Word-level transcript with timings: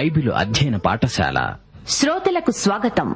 Bible 0.00 0.32
అధ్యయన 0.32 0.76
పాఠశాల. 0.76 1.56
శ్రోతలకు 1.88 2.50
స్వాగతం. 2.50 3.14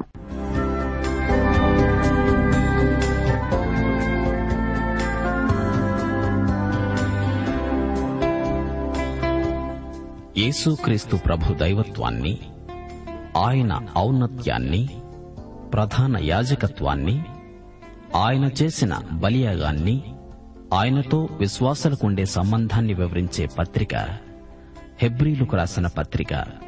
యేసుక్రీస్తు 10.37 11.15
ప్రభు 11.15 11.53
దైవత్వాన్ని 11.53 12.39
ఆయన 13.37 13.79
ఔన్నత్యాన్ని 13.97 14.89
ప్రధాన 15.73 16.17
యాజకత్వాన్ని 16.17 17.25
ఆయన 18.15 18.49
చేసిన 18.61 19.01
బలియాగాన్ని 19.11 20.03
ఆయనతో 20.73 21.27
విశ్వాసులకుండే 21.31 22.25
సంబంధాన్ని 22.25 22.93
వివరించే 22.93 23.45
పత్రిక 23.45 23.95
హెబ్రీలకు 25.01 25.55
రాసిన 25.55 25.87
పత్రిక. 25.87 26.65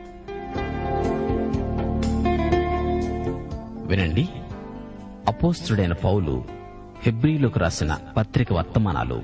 వినండి. 3.87 4.29
అపోస్తుడైన 5.27 5.93
పౌలు 5.93 6.45
హెబ్రిలోకి 7.03 7.59
రాసిన 7.59 7.97
పత్రిక 8.17 8.53
వర్తమానాలు. 8.53 9.23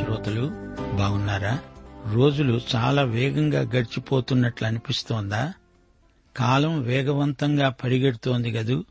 శ్రోతలు 0.00 0.50
బాగున్నారా? 0.96 1.58
రోజులు 2.12 2.60
చాలా 2.76 3.02
వేగంగా 3.02 3.60
గడిచిపోతున్నట్లు 3.60 4.66
అనిపిస్తోందా? 4.66 5.52
కాలం 6.36 6.82
వేగవంతంగా 6.82 7.68
పరిగెడుతోంది 7.68 8.50
గదు 8.50 8.84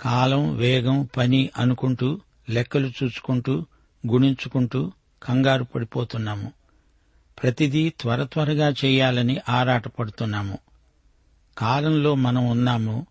కాలం 0.00 0.56
వేగం 0.56 1.08
పని 1.16 1.50
అనుకుంటూ 1.56 2.20
లెక్కలు 2.50 2.86
చూసుకుంటూ 2.86 3.66
గుణించుకుంటూ 4.06 4.92
కంగారు 5.22 5.64
పడిపోతున్నాము. 5.64 6.52
ప్రతిదీ 7.42 7.88
త్వర 8.00 8.24
త్వరగా 8.24 8.74
చేయాలని 8.84 9.40
ఆరాటపడుతున్నాము. 9.48 10.58
కాలంలో 11.58 12.14
మనం 12.14 12.48
ఉన్నాము. 12.48 13.06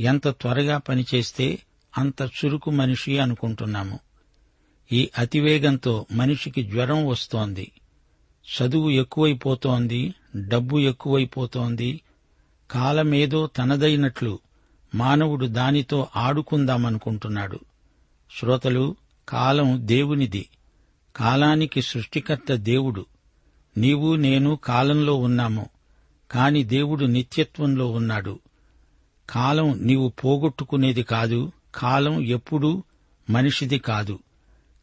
ఎంత 0.00 0.28
త్వరగా 0.28 0.78
పనిచేస్తే 0.78 1.58
అంత 1.98 2.22
చురుకు 2.22 2.70
మనిషి 2.70 3.18
అనుకుంటున్నాము. 3.18 3.98
ఈ 4.92 5.10
అతివేగంతో 5.18 6.06
మనిషికి 6.12 6.62
జ్వరం 6.62 7.06
వస్తోంది. 7.06 7.72
చదువు 8.46 8.90
ఎక్కువైపోతోంది 8.90 10.14
డబ్బు 10.36 10.78
ఎక్కువైపోతోంది. 10.78 12.00
కాలమేదో 12.70 13.46
తనదైనట్లు 13.46 14.38
మానవుడు 14.94 15.46
దానితో 15.46 16.08
ఆడుకుందామనుకుంటున్నాడు. 16.16 17.60
శ్రోతలు 18.40 18.96
కాలం 19.28 19.86
దేవునిది. 19.86 20.48
కాలానికి 21.16 21.82
సృష్టికర్త 21.82 22.54
దేవుడు. 22.54 23.06
నీవు 23.80 24.16
నేను 24.16 24.56
కాలంలో 24.56 25.14
ఉన్నాము 25.14 25.68
కాని 26.30 26.64
దేవుడు 26.64 27.04
నిత్యత్వంలో 27.04 27.90
ఉన్నాడు. 27.90 28.38
కాలం 29.30 29.86
నీవు 29.86 30.08
పోగొట్టుకునేది 30.08 31.02
కాదు 31.02 31.52
కాలం 31.74 32.20
ఎప్పుడూ 32.20 32.82
మనిషిది 33.30 33.78
కాదు. 33.78 34.18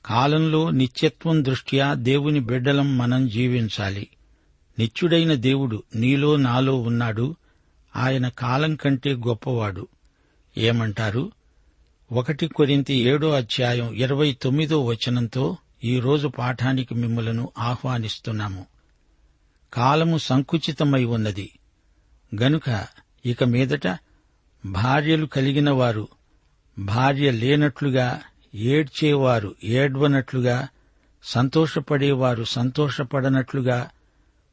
కాలంలో 0.05 0.69
నిత్యత్వం 0.69 1.45
దృష్ట్యా 1.45 1.93
దేవుని 1.93 2.39
బిడ్డలం 2.39 2.97
మనం 2.97 3.27
జీవించాలి. 3.27 4.07
నిత్యుడైన 4.79 5.33
దేవుడు 5.33 5.83
నీలో 5.95 6.35
నాలో 6.35 6.81
ఉన్నాడు 6.81 7.35
ఆయన 7.95 8.27
కాలం 8.27 8.75
కంటే 8.75 9.13
గొప్పవాడు. 9.13 9.87
ఏమంటారు? 10.57 11.31
ఒకటి 12.11 12.47
కొరింత 12.47 12.91
ఏడో 12.91 13.29
అధ్యాయం 13.29 13.93
ఇరవై 13.93 14.37
తొమ్మిదో 14.41 14.85
వచనంతో 14.85 15.57
ఈరోజు 15.83 16.27
పాఠానికి 16.27 16.95
మిమ్మలను 16.95 17.49
ఆహ్వానిస్తున్నాము. 17.57 18.65
కాలము 19.73 20.17
సంకుచితమై 20.17 21.03
ఉన్నది. 21.03 21.59
గనుక 22.41 22.87
ఇక 23.25 23.43
మీదట 23.43 23.99
భార్యలు 24.65 25.25
కలిగిన 25.25 25.69
వారు 25.69 26.07
భార్య 26.79 27.31
లేనట్లుగా 27.31 28.21
ఏడ్చేవారు 28.55 29.55
ఏడ్వనట్లుగా 29.63 30.67
సంతోషపడేవారు 31.23 32.43
సంతోషపడనట్లుగా 32.43 33.89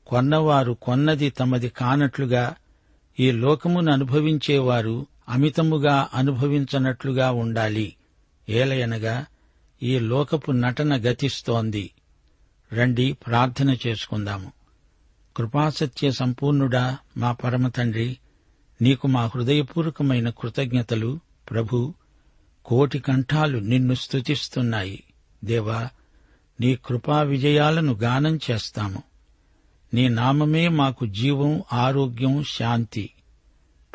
కొన్నవారు 0.06 0.72
కొన్నది 0.72 1.30
తమది 1.30 1.68
కానట్లుగా 1.68 2.54
ఈ 3.20 3.30
లోకమును 3.30 3.92
అనుభవించేవారు 3.92 5.06
అమితముగా 5.28 6.08
అనుభవించనట్లుగా 6.14 7.30
ఉండాలి. 7.30 7.96
ఏలయనగా 8.48 9.26
ఈ 9.82 9.98
లోకపు 9.98 10.52
నటన 10.52 10.96
గతిస్తోంది. 10.96 11.90
రండి 12.72 13.12
ప్రార్థన 13.12 13.76
చేసుకుందాము. 13.86 14.63
కృపాసత్య 15.36 16.10
సంపూర్ణుడా 16.10 16.98
మా 17.16 17.32
పరమ 17.32 17.68
తండ్రి 17.68 18.18
నీకు 18.82 19.06
మా 19.06 19.26
హృదయపూర్వకమైన 19.26 20.30
కృతజ్ఞతలు 20.30 21.20
ప్రభు. 21.50 21.94
కోటి 22.64 22.98
కంఠాలు 22.98 23.58
నిన్ను 23.58 23.94
స్తుతిస్తున్నాయి. 23.94 25.04
దేవా 25.44 25.88
నీ 26.60 26.76
కృపా 26.76 27.22
విజయాలను 27.22 27.92
గానం 27.92 28.38
చేస్తాము. 28.50 29.02
నీ 29.94 30.08
నామమే 30.08 30.68
మాకు 30.68 31.06
జీవం 31.06 31.62
ఆరోగ్యం 31.72 32.44
శాంతి. 32.44 33.10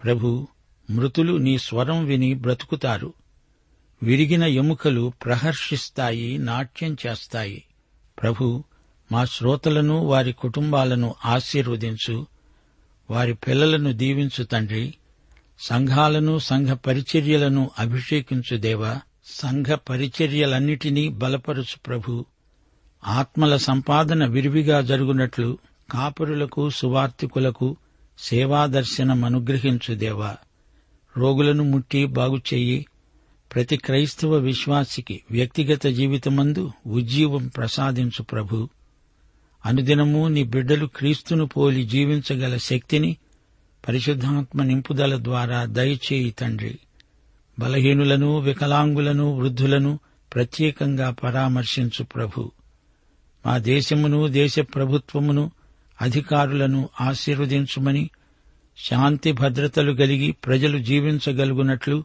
ప్రభు 0.04 0.48
మృతులు 0.90 1.38
నీ 1.38 1.58
స్వరం 1.58 2.06
విని 2.06 2.34
బ్రతుకుతారు. 2.34 3.14
విరిగిన 4.04 4.44
ఎముకలు 4.44 5.14
ప్రహర్షిస్తాయి 5.26 6.38
నాట్యం 6.38 6.98
చేస్తాయి. 7.08 7.64
ప్రభు 8.22 8.64
మా 9.12 9.26
శ్రోతలను 9.26 9.98
వారి 10.06 10.34
కుటుంబాలను 10.34 11.16
ఆశీర్వదించు. 11.26 12.28
వారి 13.10 13.34
పిల్లలను 13.34 13.94
దీవించు 13.94 14.44
తండ్రి. 14.44 14.94
సంఘాలను 15.60 16.40
సంఘ 16.40 16.68
పరిచర్యలను 16.68 17.72
అభిషేకించు 17.80 18.58
దేవా. 18.58 19.00
సంఘ 19.26 19.66
పరిచర్యలన్నిటినీ 19.66 21.10
బలపరుచు 21.10 21.80
ప్రభు. 21.88 22.26
ఆత్మల 23.08 23.58
సంపాదన 23.58 24.26
విరివిగా 24.26 24.82
జరుగునట్లు 24.82 25.58
కాపురులకు 25.92 26.70
సువార్తికులకు 26.70 27.78
సేవాదర్శనం 28.20 29.26
అనుగ్రహించు 29.26 29.96
దేవా. 29.96 30.36
రోగులను 31.18 31.64
ముట్టి 31.64 32.06
బాగుచెయ్యి 32.06 32.86
ప్రతి 33.54 33.78
క్రైస్తవ 33.78 34.36
విశ్వాసికి 34.36 35.24
వ్యక్తిగత 35.32 35.88
జీవితమందు 35.88 36.72
ఉజ్జీవం 36.88 37.48
ప్రసాదించు 37.48 38.24
ప్రభు. 38.24 38.70
అనుదినము 39.66 40.28
నీ 40.28 40.44
బిడ్డలు 40.44 40.86
క్రీస్తును 40.86 41.46
పోలి 41.46 41.86
జీవించగల 41.86 42.58
శక్తిని 42.58 43.18
పరిశుద్ధాత్మ 43.88 44.64
నింపుదల 44.64 45.24
ద్వారా 45.24 45.66
దయచేయి 45.66 46.32
తండ్రి. 46.32 46.80
బలహీనులను 47.60 48.40
వికలాంగులను 48.40 49.40
వృద్ధులను 49.40 50.00
ప్రత్యేకంగా 50.36 51.10
పరామర్శించు 51.10 52.04
ప్రభు. 52.04 52.52
మా 53.46 53.58
దేశమును 53.58 54.28
దేశ 54.28 54.60
ప్రభుత్వమును 54.60 55.52
అధికారులను 56.02 56.90
ఆశీర్వదించుమని 57.02 58.10
శాంతి 58.78 59.32
భద్రతలు 59.32 59.92
కలిగి 59.92 60.32
ప్రజలు 60.32 60.78
జీవించగలుగునట్లు 60.78 62.04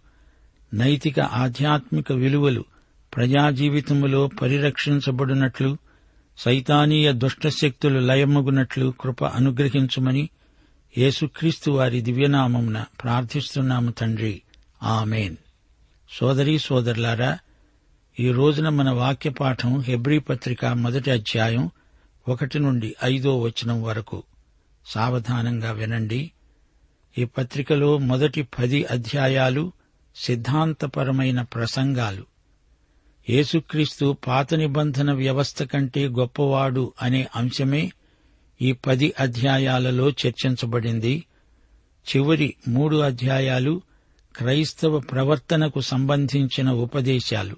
నైతిక 0.74 1.20
ఆధ్యాత్మిక 1.20 2.12
విలువలు 2.12 2.64
ప్రజా 3.16 3.50
జీవితములో 3.50 4.30
పరిరక్షించబడినట్లు 4.42 5.76
సైతానీయ 6.38 7.12
దుష్టశక్తులు 7.12 7.98
లయమగునట్లు 7.98 8.94
కృప 9.00 9.24
అనుగ్రహించుమని 9.24 10.28
యేసుక్రీస్తు 10.98 11.70
వారి 11.70 12.00
దివ్యనామమున 12.00 12.84
ప్రార్థిస్తున్నాము 13.02 13.90
తండ్రి. 13.90 14.42
ఆమెన్. 14.82 15.36
సోదరీ 16.10 16.58
సోదరులారా 16.58 17.38
ఈ 18.20 18.32
రోజున 18.32 18.68
మన 18.68 18.90
వాక్య 18.90 19.30
పాఠం 19.30 19.80
హెబ్రీ 19.80 20.18
పత్రిక 20.18 20.64
మొదటి 20.64 21.10
అధ్యాయం 21.10 21.70
ఒకటి 22.28 22.58
నుండి 22.58 22.94
ఐదో 23.04 23.40
వచనం 23.40 23.82
వరకు. 23.82 24.22
సావధానంగా 24.86 25.72
వినండి. 25.72 26.32
ఈ 27.18 27.24
పత్రికలో 27.24 27.98
మొదటి 27.98 28.42
పది 28.42 28.84
అధ్యాయాలు 28.84 29.72
సిద్ధాంతపరమైన 30.16 31.42
ప్రసంగాలు. 31.42 32.33
యేసుక్రీస్తు 33.30 34.16
పాత 34.26 34.54
నిబంధన 34.54 35.12
వ్యవస్థ 35.12 35.62
కంటే 35.62 36.08
గొప్పవాడు 36.08 36.92
అనే 37.02 37.28
అంశమే 37.36 37.92
ఈ 38.62 38.72
పది 38.72 39.12
అధ్యాయాలలో 39.20 40.10
చర్చించబడింది. 40.10 41.24
చివరి 42.16 42.54
మూడు 42.68 42.96
అధ్యాయాలు 42.96 43.82
క్రైస్తవ 44.36 44.98
ప్రవర్తనకు 44.98 45.80
సంబంధించిన 45.80 46.70
ఉపదేశాలు. 46.70 47.56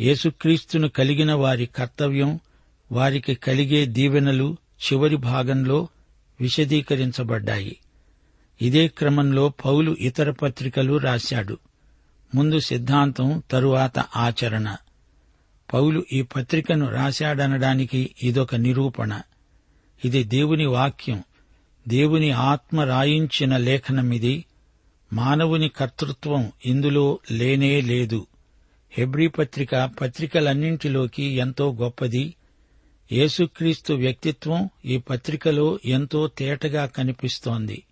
యేసుక్రీస్తును 0.00 0.88
కలిగిన 0.88 1.32
వారి 1.32 1.66
కర్తవ్యం 1.66 2.40
వారికి 2.92 3.34
కలిగే 3.34 3.86
దీవెనలు 3.86 4.56
చివరి 4.86 5.16
భాగంలో 5.16 5.88
విశదీకరించబడ్డాయి. 6.40 7.76
ఇదే 8.62 8.88
క్రమంలో 8.88 9.48
పౌలు 9.48 9.96
ఇతర 10.00 10.30
పత్రికలు 10.30 10.96
రాశాడు. 10.96 11.58
ముందు 12.34 12.58
సిద్ధాంతం 12.58 13.42
తరువాత 13.50 13.98
ఆచరణ. 13.98 14.76
పౌలు 15.72 16.04
ఈ 16.12 16.22
పత్రికను 16.22 16.90
రాశాడనడానికి 16.90 18.14
ఇదొక 18.22 18.54
నిరూపణ. 18.54 19.20
ఇది 20.04 20.24
దేవుని 20.24 20.66
వాక్యం. 20.66 21.24
దేవుని 21.88 22.30
ఆత్మ 22.30 22.80
రాయించిన 22.80 23.56
లేఖనమిది. 23.56 24.44
మానవుని 25.12 25.68
కర్తృత్వం 25.68 26.52
ఇందులో 26.66 27.18
లేనే 27.30 27.80
లేదు. 27.80 28.26
హెబ్రీ 28.90 29.26
పత్రిక 29.26 29.90
పత్రికలన్నింటిలోకి 30.00 31.24
ఎంతో 31.24 31.72
గొప్పది. 31.72 32.34
యేసుక్రీస్తు 33.12 33.92
వ్యక్తిత్వం 33.92 34.70
ఈ 34.84 34.98
పత్రికలో 34.98 35.78
ఎంతో 35.84 36.26
తేటగా 36.26 36.86
కనిపిస్తోంది. 36.86 37.82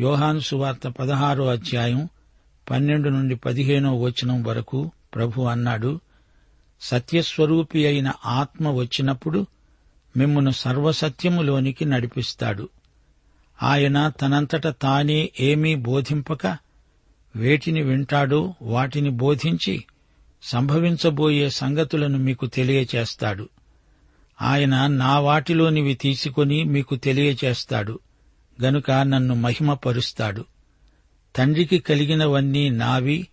యోహాను 0.00 0.40
సువార్త 0.40 0.88
పదహారో 0.88 1.46
అధ్యాయం 1.46 2.08
పన్నెండు 2.70 3.08
నుండి 3.08 3.36
పదిహేనో 3.36 4.00
వచనం 4.00 4.42
వరకు 4.42 4.90
ప్రభు 5.14 5.42
అన్నాడు 5.42 6.00
సత్యస్వరూపి 6.80 7.86
అయిన 7.86 8.12
ఆత్మ 8.26 8.68
వచ్చినప్పుడు 8.68 9.46
మిమ్మను 10.16 10.50
సర్వసత్యములోనికి 10.50 11.84
నడిపిస్తాడు. 11.84 12.68
ఆయన 13.62 14.08
తనంతట 14.08 14.66
తానే 14.66 15.30
ఏమీ 15.40 15.74
బోధింపక 15.74 16.46
వేటిని 17.36 17.82
వింటాడో 17.82 18.54
వాటిని 18.62 19.10
బోధించి 19.10 19.84
సంభవించబోయే 20.42 21.50
సంగతులను 21.50 22.18
మీకు 22.18 22.46
తెలియచేస్తాడు. 22.46 23.48
ఆయన 24.42 24.86
నా 24.86 25.18
వాటిలోనివి 25.18 25.94
తీసుకొని 25.94 26.64
మీకు 26.64 26.96
తెలియచేస్తాడు. 26.96 28.00
గనుక 28.62 28.90
నన్ను 28.90 29.34
మహిమపరుస్తాడు. 29.34 30.44
తండ్రికి 31.36 31.78
కలిగినవన్నీ 31.78 32.70
నావి. 32.70 33.28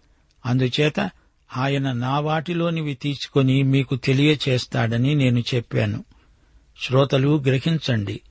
అందుచేత 0.45 1.11
ఆయన 1.57 1.91
నా 1.91 2.19
వాటిలోనివి 2.19 2.93
తీసుకొని 2.93 3.63
మీకు 3.63 3.95
తెలియచేస్తాడని 3.95 5.15
నేను 5.15 5.39
చెప్పాను. 5.39 6.03
శ్రోతలు 6.81 7.43
గ్రహించండి. 7.47 8.21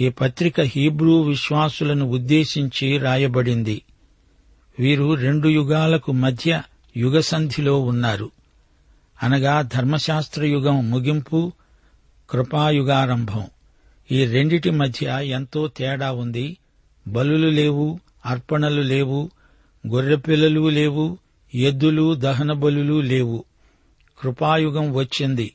ఈ 0.00 0.08
పత్రిక 0.08 0.60
హీబ్రూ 0.60 1.22
విశ్వాసులను 1.22 2.06
ఉద్దేశించి 2.06 2.98
రాయబడింది. 2.98 3.82
వీరు 4.78 5.14
రెండు 5.14 5.48
యుగాలకు 5.48 6.12
మధ్య 6.12 6.62
యుగసంధిలో 6.96 7.80
ఉన్నారు. 7.80 8.30
అనగా 9.22 9.62
ధర్మశాస్త్ర 9.62 10.44
యుగం 10.44 10.90
ముగింపు 10.90 11.52
కృపాయుగారంభం. 12.30 13.46
ఈ 14.12 14.26
రెండిటి 14.26 14.70
మధ్య 14.70 15.18
ఎంతో 15.22 15.68
తేడా 15.68 16.12
ఉంది. 16.12 16.56
బలులు 17.08 17.50
లేవు 17.50 18.00
అర్పణలు 18.26 18.82
లేవు 18.82 19.30
గొర్రెపిల్లలు 19.88 20.68
లేవు 20.68 21.18
ఎద్దులు 21.54 22.14
దహన 22.14 22.52
బలులు 22.52 23.00
లేవు. 23.00 23.44
కృపాయుగం 24.20 24.94
వచ్చింది. 24.94 25.54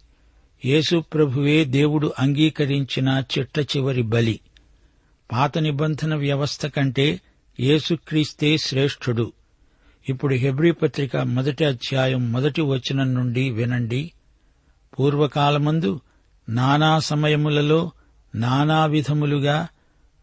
యేసుప్రభువే 0.66 1.66
దేవుడు 1.66 2.14
అంగీకరించిన 2.20 3.24
చిట్ట 3.38 3.60
చివరి 3.60 4.02
బలి. 4.02 4.40
పాత 5.32 5.58
నిబంధన 5.58 6.16
వ్యవస్థ 6.16 6.66
కంటే 6.66 7.22
యేసుక్రీస్తే 7.60 8.58
శ్రేష్ఠుడు. 8.58 9.34
ఇప్పుడు 10.10 10.36
హెబ్రీ 10.36 10.72
పత్రిక 10.72 11.18
మొదటి 11.18 11.66
అధ్యాయం 11.66 12.32
మొదటి 12.32 12.62
వచనం 12.62 13.14
నుండి 13.14 13.50
వినండి. 13.50 14.12
పూర్వకాలమందు 15.00 16.02
నానా 16.50 17.00
సమయములలో 17.00 17.92
నానా 18.36 18.86
విధములుగా 18.86 19.68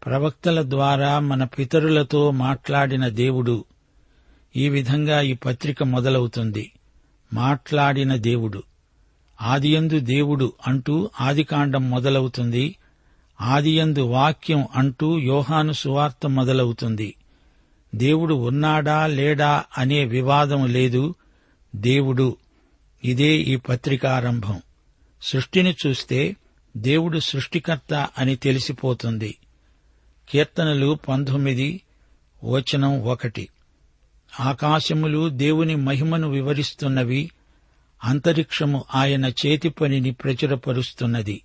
ప్రవక్తల 0.05 0.69
ద్వారా 0.69 1.19
మన 1.19 1.43
పితరులతో 1.43 2.31
మాట్లాడిన 2.31 3.07
దేవుడు. 3.07 3.65
ఈ 4.55 4.69
విధంగా 4.69 5.21
ఈ 5.21 5.33
పత్రిక 5.33 5.83
మొదలవుతుంది. 5.83 6.71
మాట్లాడిన 7.33 8.15
దేవుడు. 8.15 8.63
ఆదియందు 9.41 9.99
దేవుడు 9.99 10.53
అంటూ 10.67 11.09
ఆదికాండం 11.21 11.89
మొదలవుతుంది. 11.89 12.75
ఆదియందు 13.41 13.99
వాక్యం 13.99 14.67
అంటూ 14.75 15.19
యోహాను 15.19 15.71
సువార్త 15.71 16.27
మొదలవుతుంది. 16.27 17.15
దేవుడు 17.95 18.33
ఉన్నాడా 18.33 19.07
లేడా 19.07 19.63
అనే 19.77 20.05
వివాదం 20.05 20.65
లేదు. 20.65 21.15
దేవుడు. 21.75 22.37
ఇదే 23.03 23.37
ఈ 23.37 23.55
పత్రిక 23.55 24.05
ఆరంభం. 24.05 24.61
సృష్టిని 25.21 25.75
చూస్తే 25.87 26.35
దేవుడు 26.77 27.19
సృష్టికర్త 27.19 28.07
అని 28.17 28.35
తెలిసిపోతుంది. 28.35 29.35
కీర్తనలు 30.29 30.99
పంతొమ్మిది 31.07 31.81
వచనం 32.43 33.01
ఒకటి. 33.01 33.49
ఆకాశములు 34.39 35.29
దేవుని 35.29 35.75
మహిమను 35.75 36.29
వివరిస్తున్నవి 36.29 37.31
అంతరిక్షము 38.03 38.83
ఆయన 38.95 39.25
చేతి 39.25 39.69
పనిని 39.69 40.11
ప్రచురపరుస్తున్నది. 40.11 41.41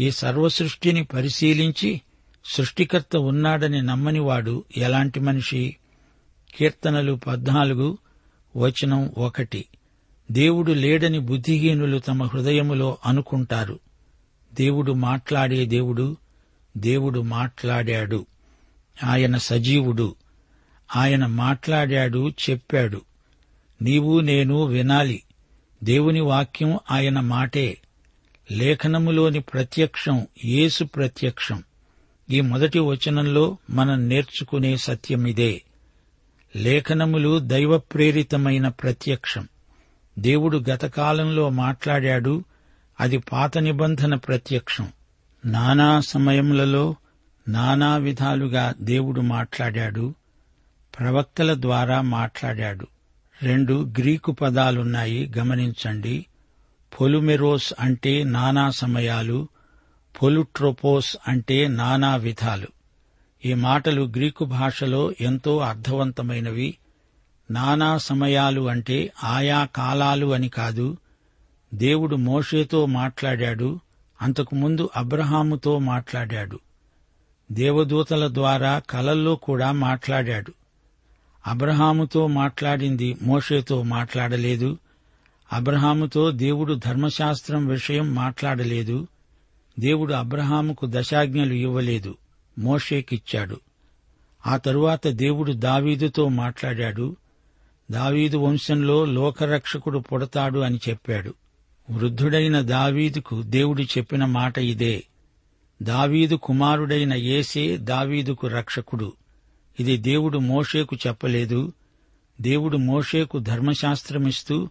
ఈ 0.00 0.10
సర్వసృష్టిని 0.10 1.04
పరిశీలించి 1.04 2.00
సృష్టికర్త 2.44 3.16
ఉన్నాడని 3.16 3.82
నమ్మనివాడు 3.82 4.64
ఎలాంటి 4.76 5.20
మనిషి? 5.20 5.76
కీర్తనలు 6.56 7.12
పద్నాలుగు 7.12 7.98
వచనం 8.56 9.14
ఒకటి. 9.18 9.64
దేవుడు 10.30 10.72
లేడని 10.72 11.18
బుద్ధిహీనులు 11.18 11.98
తమ 11.98 12.24
హృదయములో 12.24 12.98
అనుకుంటారు. 13.06 13.78
దేవుడు 14.54 14.92
మాట్లాడే 14.92 15.66
దేవుడు 15.66 16.16
దేవుడు 16.78 17.20
మాట్లాడాడు. 17.20 18.26
ఆయన 19.04 19.36
సజీవుడు. 19.36 20.14
ఆయన 20.96 21.26
మాట్లాడాడు 21.26 22.30
చెప్పాడు. 22.30 23.02
నీవు 23.82 24.20
నేను 24.20 24.64
వినాలి. 24.64 25.22
దేవుని 25.84 26.20
వాక్యం 26.20 26.78
ఆయన 26.90 27.20
మాటే. 27.20 27.78
లేఖనములోని 28.52 29.40
ప్రత్యక్షం 29.40 30.26
యేసు 30.44 30.84
ప్రత్యక్షం. 30.84 31.62
ఈ 32.30 32.40
మొదటి 32.40 32.78
వచనంలో 32.78 33.58
మనం 33.70 34.08
నేర్చుకునే 34.08 34.76
సత్యమిదే 34.76 35.62
లేఖనములు 36.56 37.38
దైవ 37.38 37.78
ప్రేరితమైన 37.78 38.68
ప్రత్యక్షం. 38.68 39.48
దేవుడు 40.18 40.64
గతకాలంలో 40.70 41.48
మాట్లాడాడు 41.48 42.44
అది 43.00 43.18
పాత 43.18 43.58
నిబంధన 43.58 44.14
ప్రత్యక్షం. 44.14 44.88
నానా 45.48 46.00
సమయములలో 46.00 46.96
నానా 47.48 47.96
విధాలుగా 47.96 48.74
దేవుడు 48.80 49.20
మాట్లాడాడు 49.20 50.14
ప్రవక్తల 50.98 51.62
ద్వారా 51.62 52.00
మాట్లాడాడు. 52.00 52.86
రెండు 53.42 53.92
గ్రీకు 53.98 54.32
పదాలున్నాయి 54.32 55.32
గమనించండి. 55.38 56.26
పొలుమెరోస్ 57.00 57.72
అంటే 57.80 58.24
నానా 58.24 58.70
సమయాలు 58.70 59.48
పొలుట్రోపోస్ 60.22 61.16
అంటే 61.28 61.68
నానా 61.68 62.16
విధాలు. 62.16 62.66
ఈ 63.44 63.54
మాటలు 63.54 64.02
గ్రీకు 64.02 64.44
భాషలో 64.44 65.12
ఎంతో 65.20 65.58
అర్థవంతమైనవి. 65.58 66.78
నానా 67.50 67.98
సమయాలు 67.98 68.68
అంటే 68.68 69.12
ఆయా 69.24 69.68
కాలాలు 69.76 70.34
అని 70.34 70.48
కాదు 70.48 70.96
దేవుడు 71.74 72.16
మోషేతో 72.16 72.86
మాట్లాడాడు 72.86 73.80
అంతకుముందు 74.22 74.90
అబ్రహాముతో 74.96 75.78
మాట్లాడాడు. 75.78 76.60
దేవదూతల 77.52 78.34
ద్వారా 78.34 78.78
కలల్లో 78.90 79.36
కూడా 79.36 79.72
మాట్లాడాడు. 79.72 80.52
అబ్రహాముతో 81.46 82.26
మాట్లాడింది 82.26 83.16
మోషేతో 83.22 83.82
మాట్లాడలేదు. 83.82 84.78
అబ్రహాముతో 85.52 86.30
దేవుడు 86.30 86.74
ధర్మశాస్త్రం 86.74 87.66
విషయం 87.66 88.14
మాట్లాడలేదు. 88.14 89.06
దేవుడు 89.78 90.14
అబ్రహాముకు 90.14 90.86
దశాజ్ఞలు 90.88 91.52
ఇవ్వలేదు. 91.52 92.14
మోషేకిచ్చాడు. 92.58 93.60
ఆ 94.46 94.56
తరువాత 94.56 95.06
దేవుడు 95.06 95.52
దావీదుతో 95.52 96.28
మాట్లాడాడు. 96.28 97.16
దావీదు 97.90 98.36
వంశంలో 98.36 99.04
లోకరక్షకుడు 99.04 99.98
పుడతాడు 99.98 100.58
అని 100.58 100.78
చెప్పాడు. 100.88 101.34
వృద్ధుడైన 101.90 102.60
దావీదుకు 102.60 103.42
దేవుడు 103.42 103.82
చెప్పిన 103.82 104.24
మాట 104.24 104.58
ఇదే. 104.58 105.04
దావీదు 105.82 106.34
కుమారుడైన 106.34 107.14
ఏసే 107.14 107.76
దావీదుకు 107.76 108.46
రక్షకుడు. 108.46 109.12
ఇది 109.80 109.96
దేవుడు 109.96 110.38
మోషేకు 110.38 110.96
చెప్పలేదు. 111.06 111.72
దేవుడు 112.40 112.76
మోషేకు 112.76 113.38
ధర్మశాస్త్రమిస్తూ 113.38 114.68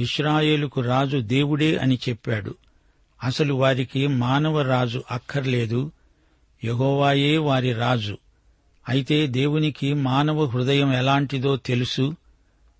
ఇస్రాయేలుకు 0.00 0.80
రాజు 0.80 1.18
దేవుడే 1.18 1.76
అని 1.76 1.98
చెప్పాడు. 2.08 2.54
అసలు 3.24 3.54
వారికి 3.54 4.06
మానవ 4.06 4.62
రాజు 4.62 5.02
అక్కర్లేదు. 5.10 5.92
యహోవాయే 6.64 7.38
వారి 7.38 7.72
రాజు. 7.72 8.18
అయితే 8.88 9.26
దేవునికి 9.26 9.94
మానవ 9.94 10.44
హృదయం 10.44 10.92
ఎలాంటిదో 10.92 11.56
తెలుసు. 11.56 12.14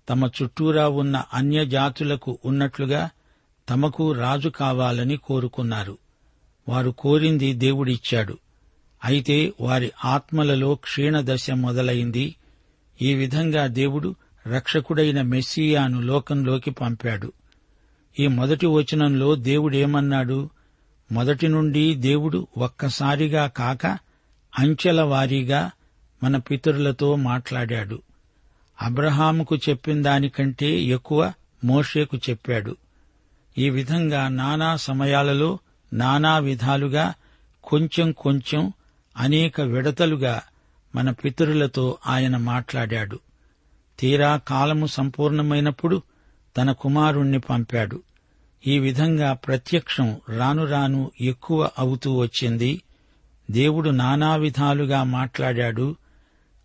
తమ 0.09 0.25
చుట్టూరా 0.25 0.89
ఉన్న 0.89 1.23
అన్యజాతులకు 1.33 2.39
ఉన్నట్లుగా 2.45 3.09
తమకు 3.69 4.11
రాజు 4.11 4.49
కావాలని 4.49 5.17
కోరుకున్నారు. 5.17 5.97
వారు 6.69 6.91
కోరింది 6.91 7.53
దేవుడిచ్చాడు. 7.53 8.37
అయితే 9.05 9.53
వారి 9.61 9.91
ఆత్మలలో 10.05 10.75
క్షీణదశ 10.75 11.51
మొదలైంది. 11.51 12.35
ఈ 13.01 13.13
విధంగా 13.13 13.67
దేవుడు 13.67 14.15
రక్షకుడైన 14.47 15.21
మెస్సియాను 15.21 16.01
లోకంలోకి 16.01 16.71
పంపాడు. 16.71 17.33
ఈ 18.19 18.27
మొదటి 18.27 18.65
వచనంలో 18.65 19.35
దేవుడేమన్నాడు? 19.35 20.49
మొదటి 21.11 21.47
నుండి 21.47 21.95
దేవుడు 21.95 22.47
ఒక్కసారిగా 22.57 23.47
కాక 23.47 23.85
అంచెల 24.59 25.01
వారీగా 25.01 25.71
మన 26.23 26.37
పితరులతో 26.37 27.15
మాట్లాడాడు. 27.15 28.01
అబ్రహాముకు 28.81 29.55
చెప్పిన 29.55 30.01
దానికంటే 30.01 30.81
ఎక్కువ 30.81 31.33
మోషేకు 31.63 32.17
చెప్పాడు. 32.17 32.75
ఈ 33.59 33.69
విధంగా 33.69 34.27
నానా 34.27 34.75
సమయాలలో 34.75 35.59
నానా 35.93 36.37
విధాలుగా 36.37 37.13
కొంచెం 37.63 38.11
కొంచెం 38.11 38.73
అనేక 39.17 39.61
విడతలుగా 39.61 40.41
మన 40.95 41.11
పితరులతో 41.11 41.97
ఆయన 42.07 42.37
మాట్లాడాడు. 42.37 43.19
తీరా 43.99 44.37
కాలము 44.37 44.85
సంపూర్ణమైనప్పుడు 44.85 46.01
తన 46.57 46.71
కుమారుణ్ణి 46.71 47.39
పంపాడు. 47.39 48.01
ఈ 48.67 48.79
విధంగా 48.79 49.33
ప్రత్యక్షం 49.33 50.17
రాను 50.29 50.65
రాను 50.65 51.11
ఎక్కువ 51.21 51.69
అవుతూ 51.79 52.17
వచ్చింది. 52.17 52.81
దేవుడు 53.51 53.89
నానా 53.89 54.35
విధాలుగా 54.35 55.03
మాట్లాడాడు. 55.03 55.95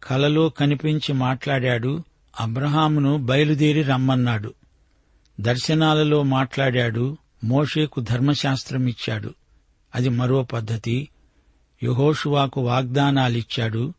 కలలో 0.02 0.48
కనిపించి 0.48 1.12
మాట్లాడాడు. 1.12 2.04
అబ్రహామును 2.40 3.16
బయలుదేరి 3.16 3.82
రమ్మన్నాడు. 3.82 4.54
దర్శనాలలో 5.40 6.22
మాట్లాడాడు 6.22 7.16
మోషేకు 7.44 8.00
ధర్మశాస్త్రమిచ్చాడు. 8.00 9.34
అది 9.94 10.08
మరో 10.08 10.42
పద్ధతి. 10.42 11.08
యహోషువాకు 11.82 12.60
వాగ్దానాలిచ్చాడు. 12.60 13.94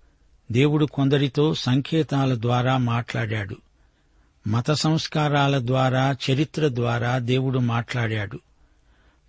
దేవుడు 0.51 0.85
కొందరితో 0.85 1.53
సంకేతాల 1.53 2.35
ద్వారా 2.41 2.77
మాట్లాడాడు. 2.77 3.55
మత 4.47 4.71
సంస్కారాల 4.71 5.67
ద్వారా 5.67 6.15
చరిత్ర 6.31 6.67
ద్వారా 6.67 7.17
దేవుడు 7.17 7.59
మాట్లాడాడు. 7.59 8.39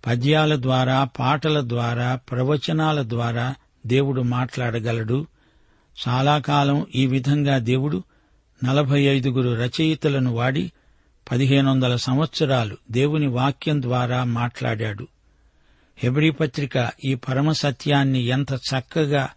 పద్యాల 0.07 0.61
ద్వారా 0.61 1.03
పాటల 1.03 1.69
ద్వారా 1.69 2.15
ప్రవచనాల 2.15 3.09
ద్వారా 3.09 3.55
దేవుడు 3.85 4.21
మాట్లాడగలడు. 4.21 5.27
చాలా 6.07 6.39
కాలం 6.39 6.85
ఈ 6.95 7.05
విధంగా 7.05 7.57
దేవుడు 7.57 8.03
నలభై 8.63 9.01
ఐదుగురు 9.01 9.49
రచయితలను 9.49 10.33
వాడి 10.33 10.71
పదిహేను 11.31 11.71
వందల 11.71 11.95
సంవత్సరాలు 11.95 12.77
దేవుని 12.91 13.27
వాక్యం 13.27 13.81
ద్వారా 13.81 14.23
మాట్లాడాడు. 14.23 15.07
హెబ్రీ 15.97 16.29
పత్రిక 16.29 16.91
ఈ 17.05 17.15
పరమ 17.15 17.51
సత్యాన్ని 17.51 18.19
ఎంత 18.19 18.53
చక్కగా 18.53 19.29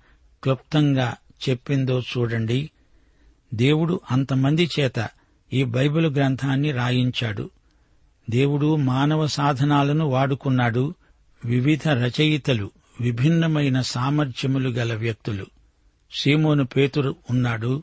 క్లుప్తంగా 0.43 1.15
చెప్పిందో 1.49 2.01
చూడండి. 2.01 2.71
దేవుడు 3.55 4.01
అంతమంది 4.11 4.71
చేత 4.81 5.09
ఈ 5.53 5.65
బైబిల్ 5.65 6.07
గ్రంథాన్ని 6.07 6.73
రాయించాడు. 6.73 7.51
దేవుడు 8.31 8.77
మానవ 8.77 9.27
సాధనాలను 9.27 10.07
వాడుకున్నాడు. 10.07 10.95
వివిధ 11.45 11.89
రచయితలు 11.89 12.71
విభిన్నమైన 13.01 13.81
సామర్థ్యములు 13.81 14.71
గల 14.71 14.95
వ్యక్తులు. 14.95 15.47
సీమోను 16.13 16.65
పేతురు 16.65 17.17
ఉన్నాడు. 17.31 17.83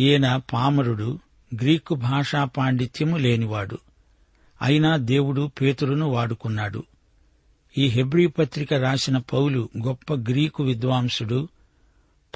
ఈయన 0.00 0.36
పామరుడు. 0.52 1.18
గ్రీకు 1.54 1.94
భాషా 1.94 2.44
పాండిత్యము 2.44 3.16
లేనివాడు. 3.16 3.78
అయినా 4.62 4.96
దేవుడు 4.96 5.50
పేతురును 5.60 6.06
వాడుకున్నాడు. 6.06 6.84
ఈ 7.78 7.86
హెబ్రీ 7.86 8.26
పత్రిక 8.26 8.74
రాసిన 8.74 9.18
పౌలు 9.18 9.68
గొప్ప 9.86 10.14
గ్రీకు 10.14 10.64
విద్వాంసుడు 10.64 11.48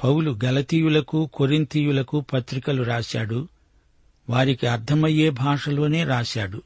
పౌలు 0.03 0.39
గలతీయులకు 0.45 1.29
కొరింతీయులకు 1.33 2.21
పత్రికలు 2.21 2.83
రాశాడు. 2.83 3.47
వారికి 4.29 4.67
అర్థమయ్యే 4.67 5.29
భాషలోనే 5.29 6.03
రాశాడు. 6.03 6.61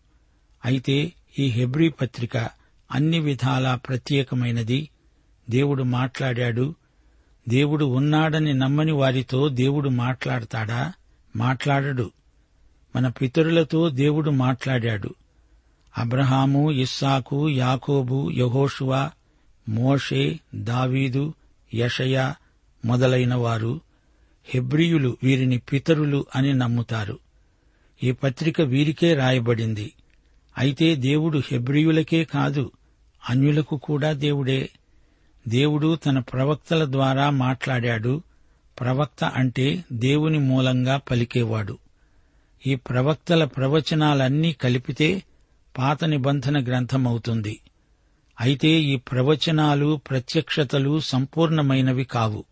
అయితే 0.65 1.13
ఈ 1.39 1.45
హెబ్రీ 1.45 1.89
పత్రిక 1.89 2.37
అన్ని 2.91 3.19
విధాలా 3.19 3.75
ప్రత్యేకమైనది. 3.75 4.89
దేవుడు 5.49 5.83
మాట్లాడాడు. 5.83 6.75
దేవుడు 7.49 7.85
ఉన్నాడని 7.85 8.53
నమ్మని 8.53 8.91
వారితో 8.91 9.49
దేవుడు 9.49 9.89
మాట్లాడతాడా? 9.89 10.93
మాట్లాడడు. 11.35 12.11
మన 12.97 13.07
పితరులతో 13.07 13.89
దేవుడు 13.89 14.29
మాట్లాడాడు. 14.29 15.15
అబ్రహాము 15.97 16.71
ఇస్సాకు 16.71 17.49
యాకోబు 17.49 18.31
యహోషువా 18.31 19.11
మోషే 19.69 20.39
దావీదు 20.55 21.33
యషయ 21.73 22.33
మొదలైన 22.85 23.35
వారు 23.35 23.81
హెబ్రియులు 24.45 25.17
వీరిని 25.23 25.57
పితరులు 25.57 26.25
అని 26.35 26.53
నమ్ముతారు. 26.53 27.19
ఈ 28.03 28.11
పత్రిక 28.11 28.61
వీరికే 28.61 29.13
రాయబడింది. 29.13 29.91
అయితే 30.57 30.95
దేవుడు 30.95 31.41
హెబ్రియులకే 31.51 32.23
కాదు 32.23 32.71
అన్యులకు 33.29 33.77
కూడా 33.77 34.13
దేవుడే. 34.13 34.69
దేవుడు 35.47 35.95
తన 35.95 36.19
ప్రవక్తల 36.19 36.91
ద్వారా 36.91 37.29
మాట్లాడాడు. 37.29 38.21
ప్రవక్త 38.79 39.23
అంటే 39.23 39.85
దేవుని 39.93 40.39
మూలంగా 40.39 40.97
పలికేవాడు. 40.97 41.77
ఈ 42.65 42.75
ప్రవక్తల 42.75 43.45
ప్రవచనాలన్నీ 43.45 44.53
కలిపితే 44.53 45.23
పాత 45.77 46.05
నిబంధన 46.05 46.63
గ్రంథమవుతుంది. 46.63 47.59
అయితే 48.41 48.67
ఈ 48.67 48.95
ప్రవచనాలు 48.95 50.01
ప్రత్యక్షతలు 50.09 50.99
సంపూర్ణమైనవి 50.99 52.03
కావు. 52.03 52.45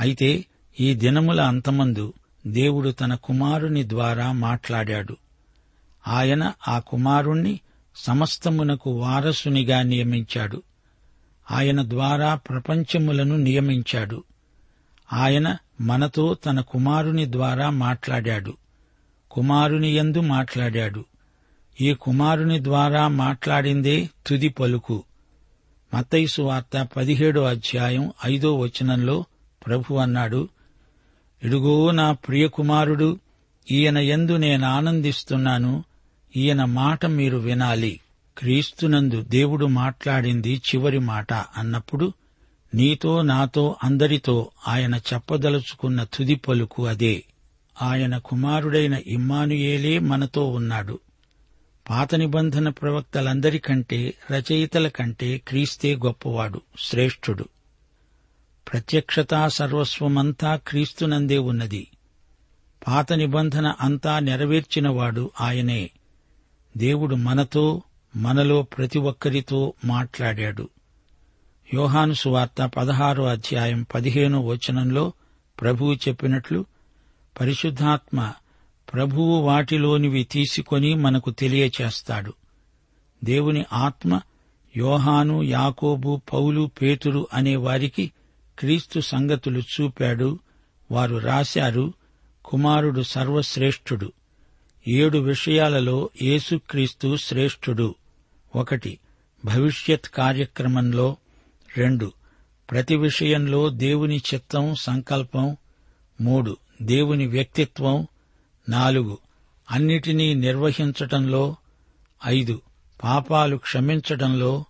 అయితే 0.00 0.44
ఈ 0.80 0.94
దినముల 0.94 1.40
అంతమందు 1.40 2.14
దేవుడు 2.46 2.90
తన 2.90 3.14
కుమారుని 3.14 3.88
ద్వారా 3.88 4.32
మాట్లాడాడు. 4.32 5.16
ఆయన 6.08 6.52
ఆ 6.68 6.78
కుమారుణ్ణి 6.78 7.60
సమస్తమునకు 7.96 8.90
వారసునిగా 8.90 9.82
నియమించాడు. 9.82 10.62
ఆయన 11.50 11.88
ద్వారా 11.88 12.34
ప్రపంచములను 12.34 13.36
నియమించాడు. 13.36 14.24
ఆయన 15.12 15.56
మనతో 15.80 16.34
తన 16.34 16.60
కుమారుని 16.60 17.32
ద్వారా 17.32 17.70
మాట్లాడాడు. 17.70 18.56
కుమారుని 19.36 19.96
యందు 19.96 20.20
మాట్లాడాడు. 20.20 21.04
ఈ 21.80 21.94
కుమారుని 21.94 22.64
ద్వారా 22.64 23.08
మాట్లాడిందే 23.08 24.08
తుది 24.26 24.48
పలుకు. 24.48 25.04
మత్తైసు 25.94 26.42
వార్త 26.42 26.88
పదిహేడో 26.96 27.44
అధ్యాయం 27.44 28.12
ఐదో 28.26 28.58
వచనంలో 28.58 29.24
ప్రభు 29.66 29.94
అన్నాడు 29.94 30.48
ఇడుగో 31.42 31.90
నా 31.90 32.12
ప్రియకుమారుడు 32.12 33.18
ఈయన 33.70 33.98
యందు 33.98 34.36
నేను 34.36 34.66
ఆనందిస్తున్నాను 34.66 35.84
ఈయన 36.36 36.64
మాట 36.64 37.06
మీరు 37.06 37.36
వినాలి. 37.36 38.00
క్రీస్తునందు 38.38 39.22
దేవుడు 39.22 39.66
మాట్లాడింది 39.66 40.56
చివరి 40.56 40.98
మాట 40.98 41.32
అన్నప్పుడు 41.32 42.12
నీతో 42.74 43.22
నాతో 43.22 43.76
అందరితో 43.84 44.50
ఆయన 44.68 44.94
చెప్పదలుచుకున్న 44.94 46.04
తుది 46.04 46.34
పలుకు 46.34 46.86
అదే. 46.86 47.24
ఆయన 47.82 48.18
కుమారుడైన 48.18 49.00
ఇమ్మానుయేలే 49.06 49.98
మనతో 49.98 50.50
ఉన్నాడు. 50.50 50.98
పాత 51.90 52.14
నిబంధన 52.14 52.68
ప్రవక్తలందరికంటే 52.68 54.14
రచయితల 54.30 54.88
కంటే 54.88 55.38
క్రీస్తే 55.38 55.96
గొప్పవాడు 55.96 56.60
శ్రేష్ఠుడు. 56.78 57.48
ప్రత్యక్షతా 58.72 59.48
సర్వస్వమంతా 59.48 60.56
క్రీస్తునందే 60.56 61.38
ఉన్నది. 61.38 61.88
పాత 62.86 63.12
నిబంధన 63.12 63.74
అంతా 63.80 64.18
నెరవేర్చినవాడు 64.18 65.30
ఆయనే. 65.40 65.90
దేవుడు 66.76 67.14
మనతో 67.14 67.82
మనలో 68.16 68.62
ప్రతి 68.62 68.98
ఒక్కరితో 68.98 69.72
మాట్లాడాడు. 69.84 70.68
యోహాను 71.74 72.12
సువార్త 72.12 72.66
పదహారో 72.66 73.24
అధ్యాయం 73.24 73.86
పదిహేనో 73.94 74.40
వచనంలో 74.40 75.12
ప్రభువు 75.60 75.94
చెప్పినట్లు 75.94 76.64
పరిశుద్ధాత్మ 77.40 78.32
ప్రభువు 78.92 79.40
వాటిలోనివి 79.40 80.24
తీసుకొని 80.24 80.94
మనకు 80.94 81.30
తెలియచేస్తాడు. 81.30 82.32
దేవుని 83.24 83.64
ఆత్మ 83.72 84.20
యోహాను 84.76 85.42
యాకోబు 85.42 86.20
పౌలు 86.32 86.70
పేతురు 86.82 87.28
అనే 87.32 87.56
వారికి 87.56 88.12
క్రీస్తు 88.58 89.00
సంగతులు 89.00 89.58
చూపాడు. 89.58 90.38
వారు 90.90 91.16
రాశారు 91.16 91.92
కుమారుడు 92.44 93.02
సర్వశ్రేష్ఠుడు. 93.02 94.12
ఏడు 94.88 95.18
విషయాలలో 95.18 96.10
యేసుక్రీస్తు 96.22 97.16
శ్రేష్ఠుడు. 97.16 97.94
ఒకటి 98.56 98.98
భవిష్యత్ 99.44 100.06
కార్యక్రమంలో. 100.06 101.16
రెండు 101.76 102.12
ప్రతి 102.70 102.96
విషయంలో 102.96 103.68
దేవుని 103.68 104.16
చిత్తం 104.16 104.74
సంకల్పం. 104.74 105.56
మూడు 106.20 106.56
దేవుని 106.82 107.26
వ్యక్తిత్వం 107.26 108.06
నాలుగు. 108.68 109.18
అన్నిటినీ 109.70 110.34
నిర్వహించటంలో 110.34 111.56
ఐదు. 112.26 112.60
పాపాలు 113.04 113.56
క్షమించటంలో 113.56 114.64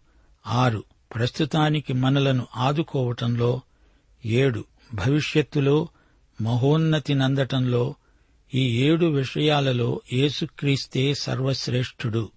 ఆరు. 0.47 0.85
ప్రస్తుతానికి 1.15 1.93
మనలను 1.93 2.47
ఆదుకోవటంలో 2.57 3.61
ఏడు. 4.27 4.65
భవిష్యత్తులో 4.95 5.89
మహోన్నతి 6.43 7.15
నందటంలో 7.15 7.95
ఈ 8.55 8.83
ఏడు 8.83 9.07
విషయాలలో 9.07 10.01
యేసుక్రీస్తే 10.13 11.15
సర్వశ్రేష్ఠుడు. 11.15 12.31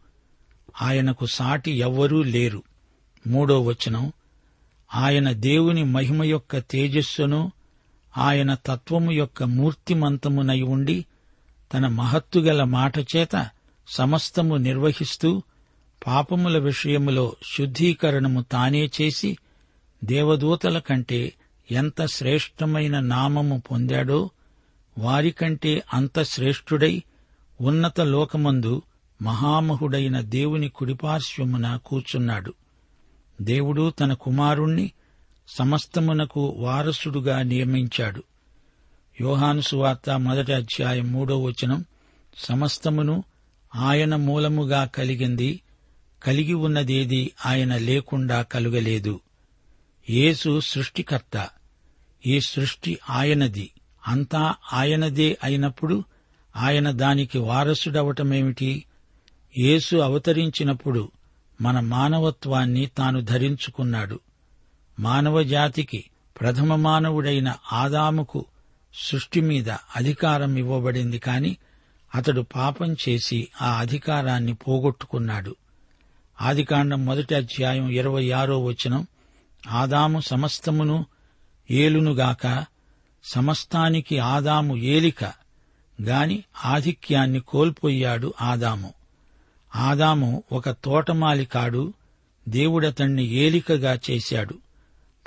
ఆయనకు 0.82 1.26
సాటి 1.26 1.72
ఎవ్వరూ 1.72 2.24
లేరు. 2.24 2.64
మూడో 3.28 3.62
వచనం. 3.62 4.12
ఆయన 4.96 5.32
దేవుని 5.32 5.84
మహిమ 5.84 6.24
యొక్క 6.24 6.58
తేజస్సును 6.58 7.52
ఆయన 8.20 8.54
తత్వము 8.54 9.12
యొక్క 9.12 9.44
మూర్తిమంతమునై 9.44 10.62
ఉండి 10.62 11.06
తన 11.74 11.88
మహత్తుగల 11.88 12.64
మాట 12.64 13.00
చేత 13.00 13.50
సమస్తము 13.88 14.56
నిర్వహిస్తూ 14.56 15.42
పాపముల 16.08 16.58
విషయములో 16.58 17.36
శుద్ధీకరణము 17.58 18.42
తానే 18.42 18.92
చేసి 19.02 19.38
దేవదూతల 20.04 20.80
కంటే 20.80 21.34
ఎంత 21.72 22.06
శ్రేష్టమైన 22.06 23.00
నామము 23.00 23.64
పొందాడో 23.72 24.30
వారికంటే 24.98 25.84
అంత 25.94 26.24
శ్రేష్ఠుడై 26.24 27.04
ఉన్నత 27.62 28.02
లోకమందు 28.02 28.82
మహామహుడైన 29.22 30.22
దేవుని 30.22 30.70
కుడిపార్శ్వమున 30.70 31.80
కూర్చున్నాడు. 31.86 32.54
దేవుడు 33.42 33.90
తన 33.90 34.14
కుమారుణ్ణి 34.14 34.92
సమస్తమునకు 35.56 36.56
వారసుడుగా 36.58 37.42
నియమించాడు. 37.42 38.24
యోహాను 39.22 39.62
సువార్త 39.62 40.10
మొదటి 40.10 40.54
అధ్యాయం 40.54 41.12
మూడో 41.12 41.44
వచనం 41.44 41.86
సమస్తమును 42.38 43.24
ఆయన 43.76 44.16
మూలముగా 44.16 44.86
కలిగింది 44.86 45.62
కలిగి 46.24 46.54
ఉన్నదేది 46.54 47.32
ఆయన 47.46 47.78
లేకుండా 47.78 48.42
కలుగలేదు. 48.42 49.20
యేసు 50.10 50.60
సృష్టికర్త 50.60 51.50
ఈ 52.26 52.40
సృష్టి 52.40 53.00
ఆయనది 53.10 53.72
అంతా 54.08 54.56
ఆయనదే 54.74 55.38
అయినప్పుడు 55.44 56.04
ఆయన 56.56 56.92
దానికి 56.92 57.38
వారసుడవటమేమిటి? 57.38 58.86
యేసు 59.58 59.96
అవతరించినప్పుడు 59.96 61.12
మన 61.62 61.80
మానవత్వాన్ని 61.80 62.86
తాను 62.86 63.22
ధరించుకున్నాడు. 63.22 64.20
మానవజాతికి 65.00 66.10
ప్రథమ 66.40 66.76
మానవుడైన 66.76 67.56
ఆదాముకు 67.74 68.46
సృష్టి 68.94 69.42
మీద 69.42 69.70
అధికారం 69.70 70.58
ఇవ్వబడింది 70.58 71.20
కాని 71.20 71.58
అతడు 72.16 72.42
పాపం 72.42 72.94
చేసి 72.94 73.48
ఆ 73.62 73.80
అధికారాన్ని 73.80 74.54
పోగొట్టుకున్నాడు. 74.54 75.56
ఆదికాండం 76.42 77.06
మొదటి 77.06 77.36
అధ్యాయం 77.36 77.90
ఇరవై 77.90 78.32
ఆరో 78.32 78.64
వచనం 78.64 79.08
ఆదాము 79.70 80.20
సమస్తమును 80.20 81.06
ఏలునుగాక 81.72 82.66
సమస్తానికి 83.24 84.20
ఆదాము 84.20 84.78
ఏలిక 84.78 85.34
గాని 86.02 86.44
ఆధిక్యాన్ని 86.66 87.40
కోల్పోయాడు 87.40 88.34
ఆదాము. 88.42 88.94
ఆదాము 89.76 90.44
ఒక 90.52 90.70
తోటమాలి 90.70 91.46
కాడు 91.46 91.94
దేవుడతణ్ణి 92.50 93.26
ఏలికగా 93.26 94.00
చేశాడు. 94.12 94.69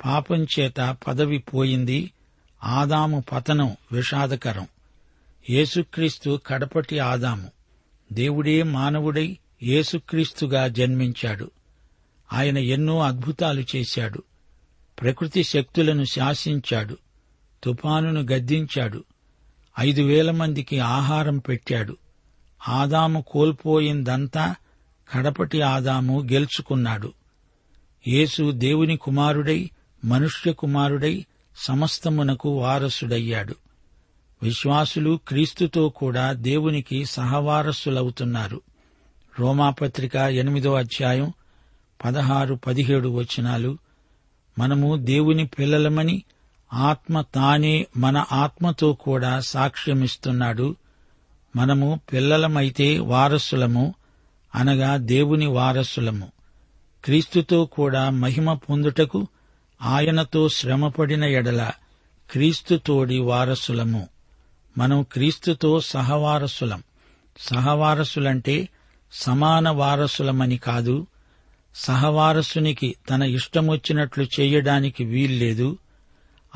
పాపం 0.05 0.43
చేత 0.43 0.97
పదవి 1.07 1.37
పోయింది. 1.37 2.11
ఆదాము 2.63 3.23
పతనం 3.31 3.75
విషాదకరం. 3.91 4.67
యేసుక్రీస్తు 5.49 6.39
కడపటి 6.47 6.99
ఆదాము. 6.99 7.51
దేవుడే 8.13 8.63
మానవుడై 8.63 9.37
యేసుక్రీస్తుగా 9.63 10.67
జన్మించాడు. 10.67 11.51
ఆయన 12.33 12.57
ఎన్నో 12.57 12.99
అద్భుతాలు 12.99 13.63
చేశాడు. 13.75 14.23
ప్రకృతి 15.01 15.43
శక్తులను 15.43 16.03
శాసించాడు. 16.03 16.97
తుపానును 17.63 18.21
గద్దించాడు. 18.21 19.03
ఐదు 19.79 20.01
వేల 20.01 20.31
మందికి 20.31 20.79
ఆహారం 20.79 21.37
పెట్టాడు. 21.37 21.97
ఆదాము 22.69 23.25
కోల్పోయిందంతా 23.27 24.55
కడపటి 25.11 25.61
ఆదాము 25.61 26.21
గెలుచుకున్నాడు. 26.21 27.13
యేసు 28.07 28.51
దేవుని 28.51 28.97
కుమారుడై 28.97 29.69
మనుష్య 30.05 30.53
కుమారుడై 30.53 31.25
సమస్తమునకు 31.57 32.49
వారసుడయ్యాడు. 32.49 33.55
విశ్వాసులు 34.43 35.19
క్రీస్తుతో 35.27 35.89
కూడా 35.89 36.33
దేవునికి 36.33 37.05
సహవారసులవుతున్నారు. 37.05 38.61
రోమాపత్రిక 39.39 40.15
ఎనిమిదో 40.15 40.73
అధ్యాయం 40.73 41.33
పదహారు 42.05 42.55
పదిహేడు 42.55 43.09
వచనాలు. 43.09 43.77
మనము 44.59 44.95
దేవుని 44.95 45.45
పిల్లలమని 45.45 46.23
ఆత్మ 46.73 47.21
తానే 47.21 47.87
మన 47.97 48.25
ఆత్మతో 48.31 48.93
కూడా 48.93 49.39
సాక్ష్యమిస్తున్నాడు. 49.39 50.75
మనము 51.55 51.99
పిల్లలమైతే 52.13 52.99
వారసులము 52.99 53.95
అనగా 54.55 54.97
దేవుని 54.97 55.45
వారసులము. 55.45 56.31
క్రీస్తుతో 57.05 57.65
కూడా 57.65 58.09
మహిమ 58.09 58.53
పొందుటకు 58.53 59.27
ఆయనతో 59.83 60.49
శ్రమపడిన 60.49 61.23
ఎడల 61.23 61.71
క్రీస్తుతోడి 62.31 63.19
వారసులము. 63.19 64.07
మనం 64.77 65.03
క్రీస్తుతో 65.03 65.81
సహవారసులం. 65.81 66.83
సహవారసులంటే 67.39 68.69
సమాన 69.13 69.69
వారసులమని 69.69 70.57
కాదు 70.57 71.07
సహవారసునికి 71.75 72.95
తన 73.09 73.23
ఇష్టమొచ్చినట్లు 73.23 74.27
చేయడానికి 74.39 75.03
వీల్లేదు. 75.03 75.77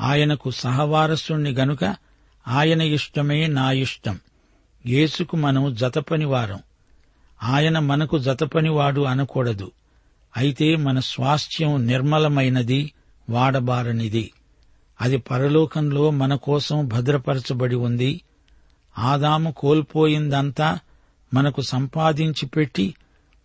ఆయనకు 0.00 0.50
సహవారసుణ్ణి 0.50 1.50
గనుక 1.50 1.96
ఆయన 2.48 2.82
ఇష్టమే 2.82 3.46
నా 3.46 3.72
ఇష్టం. 3.72 4.20
యేసుకు 4.86 5.36
మనం 5.36 5.74
జతపనివారం. 5.74 6.58
ఆయన 7.42 7.78
మనకు 7.78 8.18
జతపనివాడు 8.18 9.00
అనకూడదు. 9.00 9.70
అయితే 10.36 10.76
మన 10.76 10.98
స్వాస్థ్యం 10.98 11.86
నిర్మలమైనది. 11.86 12.92
వాడబారనిది. 13.28 14.32
అది 15.00 15.16
పరలోకంలో 15.16 16.10
మన 16.10 16.34
కోసం 16.34 16.88
భద్రపరచబడి 16.88 17.74
ఉంది. 17.74 18.20
ఆదాము 18.98 19.54
కోల్పోయిందంతా 19.56 20.78
మనకు 21.34 21.62
సంపాదించి 21.62 22.46
పెట్టి 22.46 22.94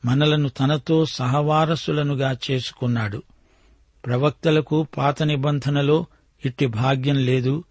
మనలను 0.05 0.49
తనతో 0.49 1.05
సహవారసులనుగా 1.05 2.37
చేసుకున్నాడు. 2.51 3.23
ప్రవక్తలకు 4.05 4.87
పాత 4.97 5.23
నిబంధనలో 5.23 6.05
ఇట్టి 6.45 6.65
భాగ్యం 6.65 7.25
లేదు. 7.25 7.63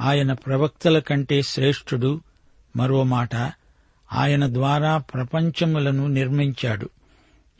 ఆయన 0.00 0.32
ప్రవక్తల 0.32 0.98
కంటే 0.98 1.42
శ్రేష్ఠుడు. 1.42 2.20
మరో 2.76 3.02
మాట 3.02 3.36
ఆయన 4.12 4.54
ద్వారా 4.54 4.98
ప్రపంచములను 4.98 6.06
నిర్మించాడు. 6.06 6.90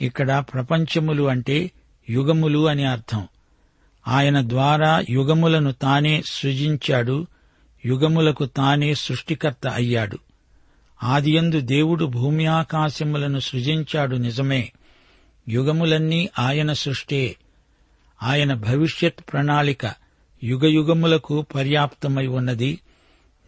ఇక్కడ 0.01 0.45
ప్రపంచములు 0.53 1.23
అంటే 1.29 1.71
యుగములు 2.11 2.69
అని 2.69 2.85
అర్థం. 2.85 3.29
ఆయన 4.09 4.49
ద్వారా 4.49 5.05
యుగములను 5.11 5.73
తానే 5.73 6.23
సృజించాడు 6.27 7.27
యుగములకు 7.87 8.47
తానే 8.47 8.95
సృష్టికర్త 8.95 9.67
అయ్యాడు. 9.67 10.19
ఆదియందు 11.03 11.61
దేవుడు 11.61 12.05
భూమి 12.05 12.47
ఆకాశములను 12.47 13.39
సృజించాడు 13.39 14.17
నిజమే. 14.17 14.73
యుగములన్నీ 15.49 16.29
ఆయన 16.39 16.73
సృష్టే. 16.73 17.37
ఆయన 18.23 18.55
భవిష్యత్ 18.55 19.21
ప్రణాళిక 19.33 19.95
యుగయుగములకు 20.45 21.43
పర్యాప్తమై 21.43 22.27
ఉన్నది. 22.27 22.81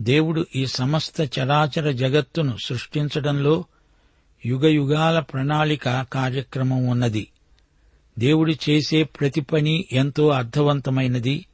దేవుడు 0.02 0.46
ఈ 0.56 0.66
సమస్త 0.66 1.20
చరాచర 1.20 1.90
జగత్తును 1.90 2.56
సృష్టించడంలో 2.64 3.64
యుగయుగాల 4.46 5.18
ప్రణాళిక 5.18 6.06
కార్యక్రమం 6.12 6.86
ఉన్నది. 6.86 7.28
దేవుడు 8.18 8.54
చేసే 8.70 9.02
ప్రతి 9.02 9.40
పని 9.40 9.84
ఎంతో 9.92 10.28
అర్థవంతమైనది. 10.28 11.46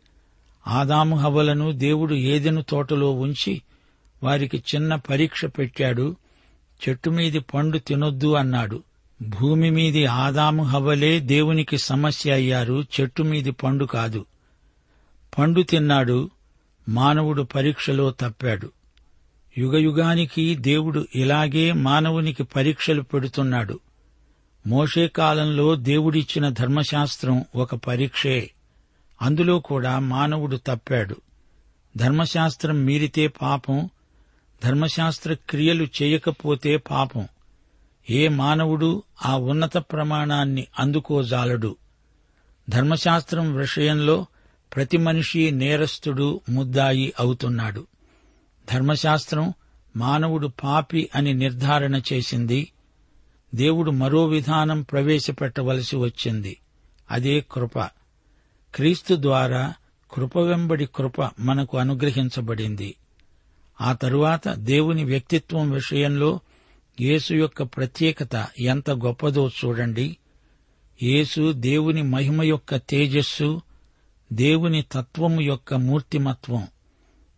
ఆదాము 0.67 1.17
హవలను 1.17 1.73
దేవుడు 1.73 2.15
ఏదెను 2.15 2.63
తోటలో 2.63 3.13
ఉంచి 3.13 3.63
వారికి 4.23 4.63
చిన్న 4.75 4.95
పరీక్ష 4.95 5.45
పెట్టాడు. 5.45 6.17
చెట్టు 6.89 7.11
మీది 7.11 7.39
పండు 7.39 7.79
తినొద్దు 7.79 8.35
అన్నాడు. 8.35 8.83
భూమి 9.23 9.71
మీది 9.71 10.07
ఆదాము 10.07 10.65
హవలే 10.65 11.21
దేవునికి 11.21 11.79
సమస్య 11.79 12.33
అయ్యారు. 12.33 12.85
చెట్టు 13.01 13.23
మీది 13.23 13.51
పండు 13.51 13.85
కాదు. 13.85 14.27
పండు 15.39 15.63
తిన్నాడు. 15.63 16.31
మానవుడు 16.89 17.43
పరీక్షలో 17.43 18.11
తప్పాడు. 18.11 18.73
యుగయుగానికి 19.59 20.55
దేవుడు 20.55 21.07
ఇలాగే 21.15 21.73
మానవునికి 21.73 22.43
పరీక్షలు 22.43 23.03
పెడుతున్నాడు. 23.03 23.81
మోషే 24.67 25.09
కాలంలో 25.09 25.77
దేవుడిచ్చిన 25.77 26.49
ధర్మశాస్త్రం 26.49 27.45
ఒక 27.57 27.75
పరీక్షే. 27.75 28.51
అందులో 29.23 29.59
కూడా 29.59 29.99
మానవుడు 29.99 30.57
తప్పాడు. 30.57 31.17
ధర్మశాస్త్రం 31.97 32.85
మీరితే 32.85 33.27
పాపం 33.27 33.91
ధర్మశాస్త్ర 34.65 35.35
క్రియలు 35.35 35.87
చేయకపోతే 36.03 36.77
పాపం. 36.77 37.29
ఏ 38.11 38.29
మానవుడు 38.29 39.03
ఆ 39.27 39.37
ఉన్నత 39.37 39.79
ప్రమాణాన్ని 39.79 40.67
అందుకోజాలడు. 40.79 41.77
ధర్మశాస్త్రం 42.69 43.55
విషయంలో 43.55 44.27
ప్రతి 44.77 44.97
మనిషి 44.97 45.51
నేరస్తుడు 45.51 46.41
ముద్దాయి 46.49 47.13
అవుతున్నాడు. 47.21 47.87
ధర్మశాస్త్రం 48.73 49.53
మానవుడు 49.97 50.47
పాపి 50.47 51.11
అని 51.15 51.35
నిర్ధారణ 51.35 52.01
చేసింది 52.13 52.71
దేవుడు 53.55 53.91
మరో 53.91 54.27
విధానం 54.27 54.83
ప్రవేశపెట్టవలసి 54.83 55.97
వచ్చింది. 55.97 56.61
అదే 57.11 57.45
కృప. 57.53 57.79
క్రీస్తు 58.75 59.15
ద్వారా 59.15 59.75
కృప 60.13 60.37
వెంబడి 60.37 60.87
కృప 60.87 61.31
మనకు 61.41 61.79
అనుగ్రహించబడింది. 61.79 62.95
ఆ 63.81 63.93
తరువాత 63.93 64.49
దేవుని 64.49 65.05
వ్యక్తిత్వం 65.05 65.71
విషయంలో 65.71 66.41
యేసు 67.01 67.35
యొక్క 67.35 67.63
ప్రత్యేకత 67.63 68.47
ఎంత 68.61 68.91
గొప్పదో 68.91 69.51
చూడండి. 69.65 70.17
యేసు 71.03 71.53
దేవుని 71.53 72.03
మహిమ 72.03 72.43
యొక్క 72.43 72.77
తేజస్సు 72.77 73.63
దేవుని 74.33 74.85
తత్వము 74.93 75.41
యొక్క 75.41 75.75
మూర్తిమత్వం 75.75 76.67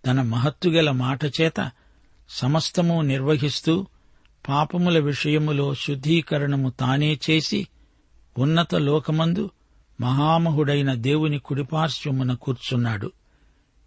తన 0.06 0.22
మహత్తుగల 0.22 0.90
మాట 0.90 1.24
చేత 1.24 1.70
సమస్తము 2.28 3.02
నిర్వహిస్తూ 3.02 3.86
పాపముల 4.48 4.98
విషయములో 4.98 5.74
శుద్ధీకరణము 5.74 6.70
తానే 6.70 7.18
చేసి 7.30 7.66
ఉన్నత 8.38 8.74
లోకమందు 8.74 9.50
మహామహుడైన 10.00 10.94
దేవుని 10.94 11.38
కుడిపార్శ్వమున 11.38 12.34
కూర్చున్నాడు. 12.34 13.12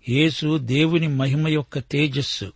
యేసు 0.09 0.57
దేవుని 0.57 1.07
మహిమ 1.07 1.47
యొక్క 1.47 1.79
తేజస్సు. 1.79 2.51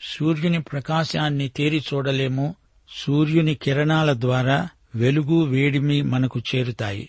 సూర్యుని 0.00 0.62
ప్రకాశాన్ని 0.62 1.48
తేరి 1.48 1.84
చూడలేము. 1.94 2.54
సూర్యుని 2.96 3.54
కిరణాల 3.54 4.12
ద్వారా 4.12 4.68
వెలుగు 4.94 5.44
వేడిమి 5.44 6.02
మనకు 6.02 6.40
చేరుతాయి. 6.54 7.08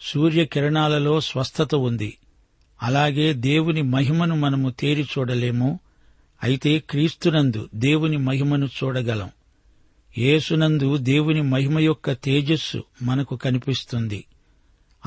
సూర్యకిరణాలలో 0.00 1.20
స్వస్థత 1.20 1.74
ఉంది. 1.74 2.18
అలాగే 2.82 3.32
దేవుని 3.32 3.82
మహిమను 3.82 4.36
మనము 4.36 4.70
తేరి 4.70 5.02
చూడలేము. 5.02 5.78
అయితే 6.42 6.78
క్రీస్తునందు 6.78 7.68
దేవుని 7.74 8.16
మహిమను 8.16 8.66
చూడగలం. 8.66 9.30
యేసునందు 10.18 10.96
దేవుని 10.96 11.42
మహిమ 11.42 11.78
యొక్క 11.78 12.12
తేజస్సు 12.12 12.84
మనకు 13.02 13.36
కనిపిస్తుంది. 13.36 14.24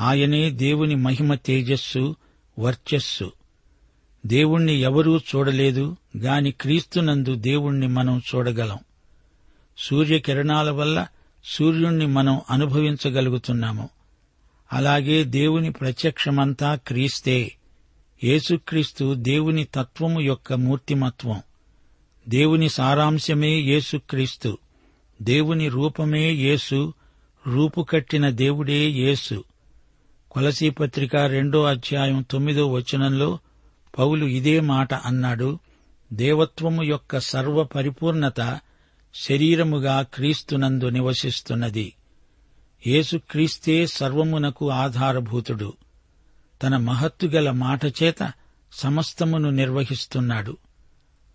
ఆయనే 0.00 0.50
దేవుని 0.50 0.94
మహిమ 0.94 1.34
తేజస్సు 1.34 2.16
వర్చస్సు. 2.58 3.32
దేవుణ్ణి 4.26 4.74
ఎవరూ 4.74 5.18
చూడలేదు 5.18 5.96
గాని 6.18 6.50
క్రీస్తునందు 6.50 7.34
దేవుణ్ణి 7.34 7.88
మనం 7.88 8.22
చూడగలం. 8.34 8.78
సూర్యకిరణాల 9.78 10.70
వల్ల 10.70 11.06
సూర్యుణ్ణి 11.44 12.06
మనం 12.06 12.40
అనుభవించగలుగుతున్నాము. 12.50 13.88
అలాగే 14.72 15.24
దేవుని 15.24 15.72
ప్రత్యక్షమంతా 15.72 16.74
క్రీస్తే. 16.74 17.52
యేసుక్రీస్తు 18.24 19.14
దేవుని 19.14 19.64
తత్వము 19.64 20.20
యొక్క 20.20 20.52
మూర్తిమత్వం. 20.52 21.42
దేవుని 22.28 22.68
సారాంశమే 22.68 23.50
యేసుక్రీస్తు. 23.50 24.58
దేవుని 25.22 25.68
రూపమే 25.68 26.30
యేసు 26.30 26.94
రూపుకట్టిన 27.46 28.30
దేవుడే 28.30 28.88
యేసు. 28.88 29.44
కొలసీ 30.30 30.70
పత్రిక 30.70 31.16
రెండో 31.16 31.64
అధ్యాయం 31.64 32.26
తొమ్మిదో 32.30 32.66
వచనంలో 32.66 33.38
పౌలు 33.98 34.24
ఇదే 34.26 34.60
మాట 34.60 34.94
అన్నాడు 34.94 35.58
దేవత్వము 36.12 36.82
యొక్క 36.82 37.18
సర్వ 37.20 37.62
పరిపూర్ణత 37.62 38.60
శరీరముగా 39.14 40.02
క్రీస్తునందు 40.02 40.88
నివసిస్తున్నది. 40.88 41.94
యేసుక్రీస్తే 42.86 43.86
సర్వమునకు 43.86 44.70
ఆధారభూతుడు. 44.70 45.72
తన 46.62 46.76
మహత్తుగల 46.76 47.50
మాటచేత 47.50 48.32
సమస్తమును 48.72 49.50
నిర్వహిస్తున్నాడు. 49.50 50.56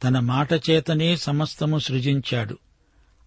తన 0.03 0.19
మాటచేతనే 0.19 1.17
సమస్తము 1.17 1.79
సృజించాడు. 1.79 2.57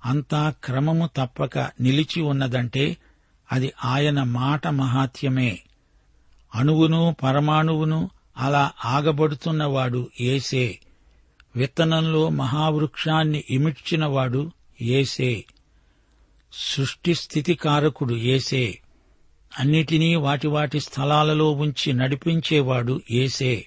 అంతా 0.05 0.55
క్రమము 0.65 1.11
తప్పక 1.17 1.59
నిలిచి 1.59 2.23
ఉన్నదంటే 2.23 2.97
అది 3.53 3.73
ఆయన 3.85 4.23
మాట 4.23 4.69
మహాత్యమే 4.69 5.61
అణువును 6.55 7.17
పరమాణువును 7.23 8.11
అలా 8.37 8.73
ఆగబడుతున్నవాడు 8.85 10.11
ఏసే. 10.21 10.81
విత్తనంలో 11.57 12.29
మహావృక్షాన్ని 12.29 13.45
ఇమిడ్చినవాడు 13.51 14.53
ఏసే. 14.83 15.45
సృష్టి 16.53 17.15
స్థితికారకుడు 17.15 18.15
ఏసే. 18.15 18.81
అన్నిటినీ 19.59 20.15
వాటి 20.17 20.47
వాటి 20.47 20.81
స్థలాలలో 20.81 21.51
ఉంచి 21.51 21.93
నడిపించేవాడు 21.93 23.01
ఏసే. 23.11 23.67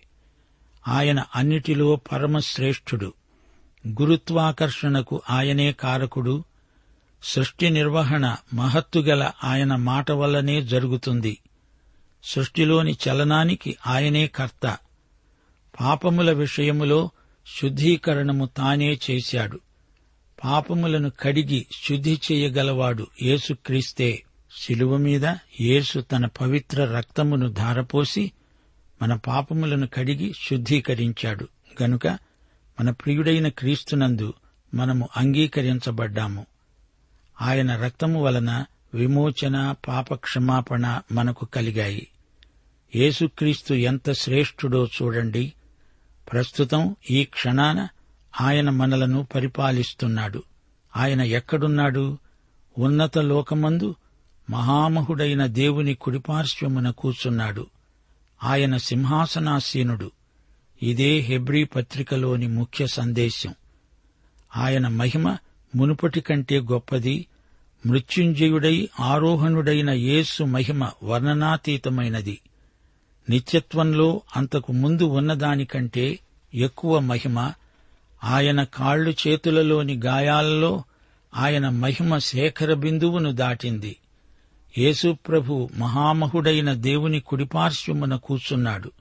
ఆయన 0.88 1.24
అన్నిటిలో 1.36 1.96
పరమశ్రేష్ఠుడు. 1.96 3.14
గురుత్వాకర్షణకు 3.88 5.22
ఆయనే 5.30 5.72
కారకుడు. 5.72 6.44
సృష్టి 7.24 7.70
నిర్వహణ 7.70 8.36
మహత్తుగల 8.54 9.32
ఆయన 9.44 9.76
మాట 9.76 10.12
వల్లనే 10.12 10.62
జరుగుతుంది. 10.62 11.38
సృష్టిలోని 12.24 12.92
చలనానికి 12.92 13.78
ఆయనే 13.88 14.28
కర్త. 14.28 14.78
పాపముల 15.82 16.32
విషయములో 16.32 17.10
శుద్ధీకరణము 17.62 18.46
తానే 18.46 19.00
చేశాడు. 19.12 19.60
పాపములను 20.44 21.12
కడిగి 21.20 21.66
శుద్ధి 21.90 22.22
చేయగలవాడు 22.32 23.08
యేసుక్రీస్తే. 23.22 24.24
శిలువ 24.62 24.98
మీద 24.98 25.26
యేసు 25.62 26.00
తన 26.00 26.26
పవిత్ర 26.26 26.86
రక్తమును 26.86 27.54
ధారపోసి 27.54 28.32
మన 29.02 29.14
పాపములను 29.14 29.88
కడిగి 29.88 30.34
శుద్ధీకరించాడు. 30.34 31.48
గనుక 31.84 32.29
మన 32.80 32.92
ప్రియుడైన 32.92 33.48
క్రీస్తునందు 33.48 34.34
మనము 34.74 35.10
అంగీకరించబడ్డాము. 35.18 36.46
ఆయన 37.42 37.76
రక్తము 37.76 38.24
వలన 38.24 38.66
విమోచన 38.94 39.76
పాపక్షమాపణ 39.88 41.02
మనకు 41.12 41.46
కలిగాయి. 41.46 42.08
యేసుక్రీస్తు 42.96 43.74
ఎంత 43.74 44.12
శ్రేష్ఠుడో 44.12 44.86
చూడండి. 44.86 45.54
ప్రస్తుతం 46.32 46.96
ఈ 47.12 47.24
క్షణాన 47.24 47.88
ఆయన 48.42 48.70
మనలను 48.70 49.28
పరిపాలిస్తున్నాడు. 49.36 50.44
ఆయన 50.98 51.22
ఎక్కడున్నాడు? 51.22 52.18
ఉన్నత 52.78 53.18
లోకమందు 53.18 53.96
మహామహుడైన 54.50 55.46
దేవుని 55.46 55.94
కుడిపార్శ్వమున 55.94 56.90
కూర్చున్నాడు. 56.90 57.68
ఆయన 58.44 58.78
సింహాసనాసీనుడు. 58.78 60.12
ఇదే 60.84 61.18
హెబ్రీ 61.18 61.64
పత్రికలోని 61.64 62.48
ముఖ్య 62.48 62.88
సందేశం. 62.88 63.56
ఆయన 64.58 64.88
మహిమ 64.88 65.38
మునుపటి 65.76 66.22
కంటే 66.22 66.60
గొప్పది 66.60 67.28
మృత్యుంజయుడై 67.86 68.90
ఆరోహణుడైన 69.00 69.90
యేసు 69.90 70.44
మహిమ 70.44 70.90
వర్ణనాతీతమైనది. 71.04 72.40
నిత్యత్వంలో 73.30 74.22
అంతకు 74.36 74.72
ముందు 74.72 75.04
ఉన్నదానికంటే 75.04 76.20
ఎక్కువ 76.56 77.00
మహిమ 77.00 77.52
ఆయన 78.24 78.64
కాళ్ళు 78.64 79.12
చేతులలోని 79.28 80.00
గాయాలలో 80.06 80.84
ఆయన 81.36 81.70
మహిమ 81.70 82.18
శేఖర 82.18 82.74
బిందువును 82.74 83.32
దాటింది. 83.32 83.98
యేసుప్రభు 84.78 85.70
మహామహుడైన 85.78 86.74
దేవుని 86.74 87.20
కుడిపార్శ్వమున 87.20 88.16
కూర్చున్నాడు. 88.16 88.92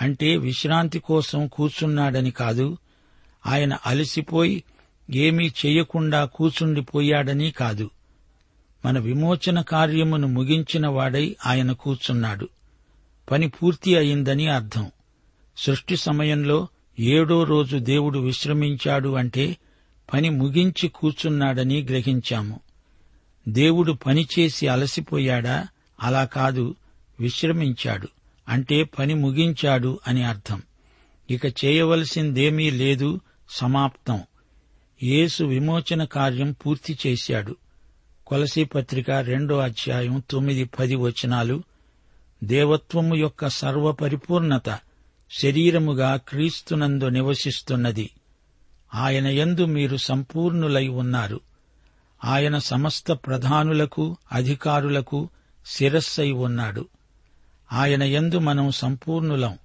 అంటే 0.00 0.36
విశ్రాంతి 0.36 0.98
కోసం 0.98 1.46
కూర్చున్నాడని 1.46 2.30
కాదు 2.30 2.76
ఆయన 3.46 3.78
అలసిపోయి 3.86 4.64
ఏమీ 5.10 5.50
చేయకుండా 5.66 6.24
కూర్చుండిపోయాడని 6.24 7.50
కాదు. 7.50 7.90
మన 8.84 8.98
విమోచన 8.98 9.60
కార్యమును 9.60 10.28
ముగించిన 10.28 10.86
వాడై 10.86 11.36
ఆయన 11.46 11.72
కూర్చున్నాడు. 11.72 12.48
పని 13.30 13.48
పూర్తి 13.48 13.96
అయిందని 13.96 14.48
అర్థం. 14.48 14.90
సృష్టి 15.56 15.96
సమయంలో 15.96 16.68
ఏడో 17.00 17.42
రోజు 17.42 17.76
దేవుడు 17.76 18.18
విశ్రమించాడు 18.18 19.08
అంటే 19.08 19.56
పని 20.12 20.30
ముగించి 20.30 20.88
కూర్చున్నాడని 20.88 21.82
గ్రహించాము. 21.82 22.60
దేవుడు 23.48 23.92
పనిచేసి 23.92 24.68
అలసిపోయాడా? 24.68 25.66
అలా 26.02 26.24
కాదు 26.24 26.74
విశ్రమించాడు. 27.20 28.08
అంటే 28.48 28.84
పని 28.84 29.14
ముగించాడు 29.14 30.00
అని 30.06 30.24
అర్థం. 30.24 30.62
ఇక 31.30 31.64
చేయవలసిందేమీ 31.64 32.70
లేదు 32.70 33.20
సమాప్తం. 33.50 34.22
యేసు 35.02 35.44
విమోచన 35.44 36.04
కార్యం 36.04 36.52
పూర్తి 36.52 36.98
చేశాడు. 37.06 37.56
కొలసీ 38.26 38.64
పత్రిక 38.64 39.10
రెండో 39.10 39.58
అధ్యాయం 39.58 40.22
తొమ్మిది 40.30 40.64
పది 40.64 40.94
వచనాలు. 40.94 41.62
దేవత్వము 42.44 43.14
యొక్క 43.14 43.48
సర్వపరిపూర్ణత 43.48 44.78
శరీరముగా 45.42 46.16
క్రీస్తునందు 46.16 47.04
నివసిస్తున్నది. 47.04 48.10
ఆయన 48.94 49.26
యందు 49.26 49.64
మీరు 49.64 49.96
సంపూర్ణులై 49.96 50.88
ఉన్నారు. 50.88 51.40
ఆయన 52.24 52.58
సమస్త 52.58 53.12
ప్రధానులకు 53.12 54.16
అధికారులకు 54.32 55.28
శిరస్సై 55.66 56.30
ఉన్నాడు. 56.30 56.88
ఆయన 57.72 58.02
యందు 58.02 58.38
మనం 58.38 58.70
సంపూర్ణులం 58.70 59.58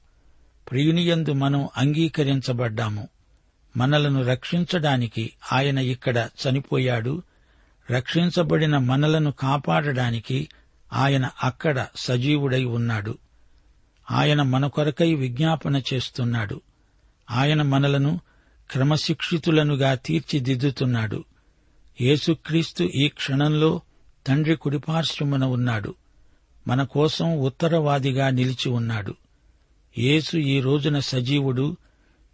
ప్రియునియందు 0.71 1.31
మనం 1.31 1.67
అంగీకరించబడ్డాము. 1.77 3.07
మనలను 3.77 4.23
రక్షించడానికి 4.25 5.33
ఆయన 5.53 5.77
ఇక్కడ 5.77 6.17
చనిపోయాడు. 6.17 7.23
రక్షించబడిన 7.91 8.77
మనలను 8.77 9.31
కాపాడడానికి 9.31 10.49
ఆయన 10.93 11.29
అక్కడ 11.43 11.87
సజీవుడై 11.95 12.63
ఉన్నాడు. 12.63 13.17
ఆయన 14.11 14.41
మన 14.41 14.67
కొరకై 14.67 15.13
విజ్ఞాపన 15.13 15.81
చేస్తున్నాడు. 15.93 16.61
ఆయన 17.31 17.61
మనలను 17.61 18.19
క్రమశిక్షితులనుగా 18.71 19.95
తీర్చిదిద్దుతున్నాడు. 19.95 21.23
యేసుక్రీస్తు 22.01 22.83
ఈ 22.83 23.07
క్షణంలో 23.07 23.81
తండ్రి 24.27 24.55
కుడిపార్శ్వమున 24.55 25.45
ఉన్నాడు. 25.45 25.95
మన 26.67 26.83
కోసం 26.83 27.37
ఉత్తరవాదిగా 27.37 28.29
నిలిచి 28.29 28.69
ఉన్నాడు. 28.69 29.15
యేసు 29.97 30.37
ఈ 30.37 30.61
రోజున 30.61 30.99
సజీవుడు. 30.99 31.77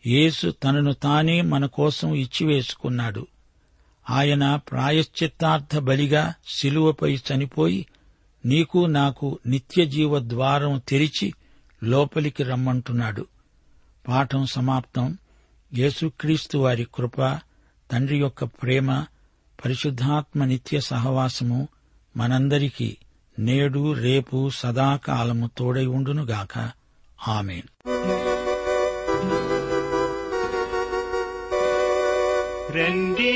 యేసు 0.07 0.49
తనను 0.49 0.93
తానే 0.93 1.41
మన 1.41 1.65
కోసం 1.65 2.15
ఇచ్చివేసుకున్నాడు. 2.15 3.27
ఆయన 4.09 4.55
ప్రాయశ్చిత్తార్థ 4.55 5.77
బలిగా 5.77 6.33
శిలువపై 6.47 7.15
చనిపోయి 7.15 7.85
నీకు 8.45 8.85
నాకు 8.85 9.39
నిత్యజీవ 9.45 10.19
ద్వారం 10.19 10.81
తెరిచి 10.87 11.33
లోపలికి 11.83 12.43
రమ్మంటున్నాడు. 12.43 13.25
పాఠం 14.07 14.45
సమాప్తం. 14.45 15.17
యేసుక్రీస్తు 15.73 16.57
వారి 16.57 16.87
కృప 16.95 17.39
తండ్రి 17.91 18.17
యొక్క 18.17 18.43
ప్రేమ 18.43 19.05
పరిశుద్ధాత్మ 19.65 20.45
నిత్య 20.45 20.79
సహవాసము 20.79 21.67
మనందరికీ 22.17 22.97
నేడు 23.39 23.93
రేపు 23.93 24.49
సదాకాలము 24.55 25.49
తోడై 25.57 25.85
ఉండునుగాక 25.85 26.71
ఆమెన్. 27.27 27.87
రండి. 32.77 33.35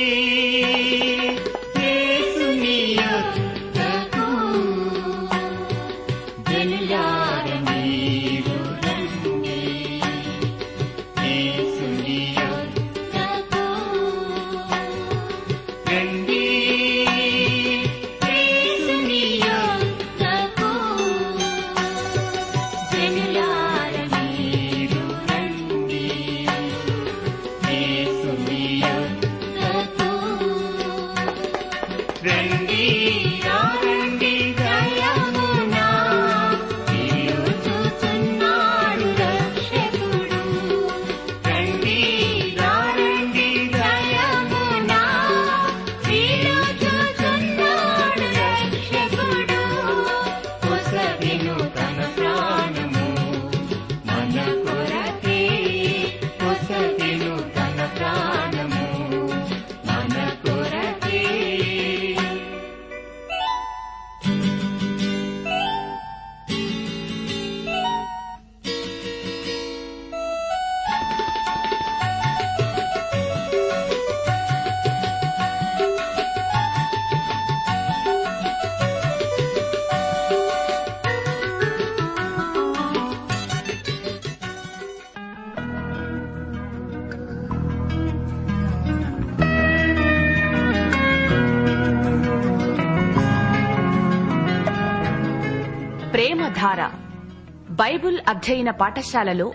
బైబుల్ 98.03 98.23
అధ్యయన 98.27 98.71
పాఠశాలలో 98.71 99.45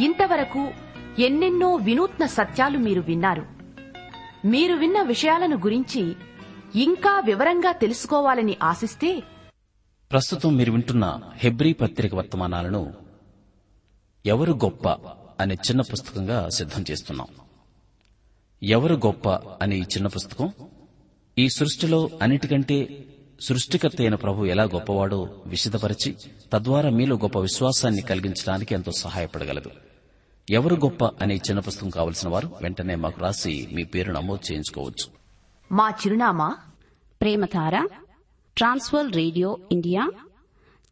ఇంతవరకు 0.00 0.62
ఎన్నెన్నో 1.22 1.74
వినూత్న 1.76 2.24
సత్యాలు 2.26 2.78
మీరు 2.78 3.00
విన్నారు. 3.00 3.44
మీరు 4.44 4.74
విన్న 4.74 4.98
విషయాలను 5.02 5.56
గురించి 5.56 6.02
ఇంకా 6.80 7.12
వివరంగా 7.24 7.72
తెలుసుకోవాలని 7.72 8.56
ఆశిస్తే 8.62 9.10
ప్రస్తుతం 10.10 10.56
మీరు 10.56 10.72
వింటున్న 10.72 11.06
హెబ్రీ 11.36 11.72
పత్రిక 11.72 12.14
వర్తమానాలను 12.14 12.82
ఎవరు 14.26 14.52
గొప్ప 14.52 14.88
అనే 15.40 15.54
చిన్న 15.54 15.80
పుస్తకంగా 15.92 16.48
సిద్ధం 16.48 16.84
చేస్తున్నాం. 16.90 17.30
ఎవరు 18.62 18.94
గొప్ప 19.06 19.28
అనే 19.62 19.76
ఈ 19.76 19.86
చిన్న 19.96 20.06
పుస్తకం 20.06 20.52
ఈ 21.38 21.48
సృష్టిలో 21.48 22.10
అన్నిటికంటే 22.22 22.78
సృష్టికర్త 23.40 23.96
అయిన 24.00 24.14
ప్రభు 24.14 24.44
ఎలా 24.44 24.62
గొప్పవాడో 24.62 25.42
విశదపరిచి 25.46 26.16
తద్వారా 26.52 26.90
మీలో 26.90 27.16
గొప్ప 27.16 27.38
విశ్వాసాన్ని 27.38 28.02
కలిగించడానికి 28.02 28.74
ఎంతో 28.74 28.92
సహాయపడగలదు. 28.92 29.70
ఎవరు 30.50 30.74
గొప్ప 30.74 31.04
అనే 31.04 31.34
చిన్న 31.34 31.60
పుస్తకం 31.60 31.90
కావలసిన 31.90 32.28
వారు 32.28 32.50
వెంటనే 32.62 32.94
మాకు 32.94 33.20
రాసి 33.20 33.68
మీ 33.72 33.84
పేరు 33.84 34.12
నమోదు 34.12 34.52
చేయించుకోవచ్చు. 34.52 35.06
మా 35.72 35.90
చిరునామా 35.90 36.56
ప్రేమతార 37.20 37.88
ట్రాన్స్వర్ 38.56 39.12
రేడియో 39.12 39.58
ఇండియా 39.72 40.10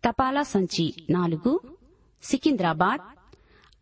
తపాలా 0.08 0.42
సంచి 0.42 0.94
నాలుగు 1.10 1.60
సికింద్రాబాద్ 2.22 3.00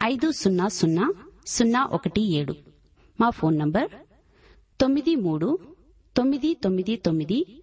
ఐదు 0.02 0.30
సున్నా 0.30 0.68
సున్నా 0.68 1.12
సున్నా 1.46 1.84
ఒకటి 1.84 2.22
ఏడు. 2.34 2.54
మా 3.20 3.30
ఫోన్ 3.30 3.58
నంబర్ 3.58 3.88
తొమ్మిది 4.80 5.16
మూడు 5.16 5.58
తొమ్మిది 6.16 6.54
తొమ్మిది 6.54 6.96
తొమ్మిది 6.96 7.62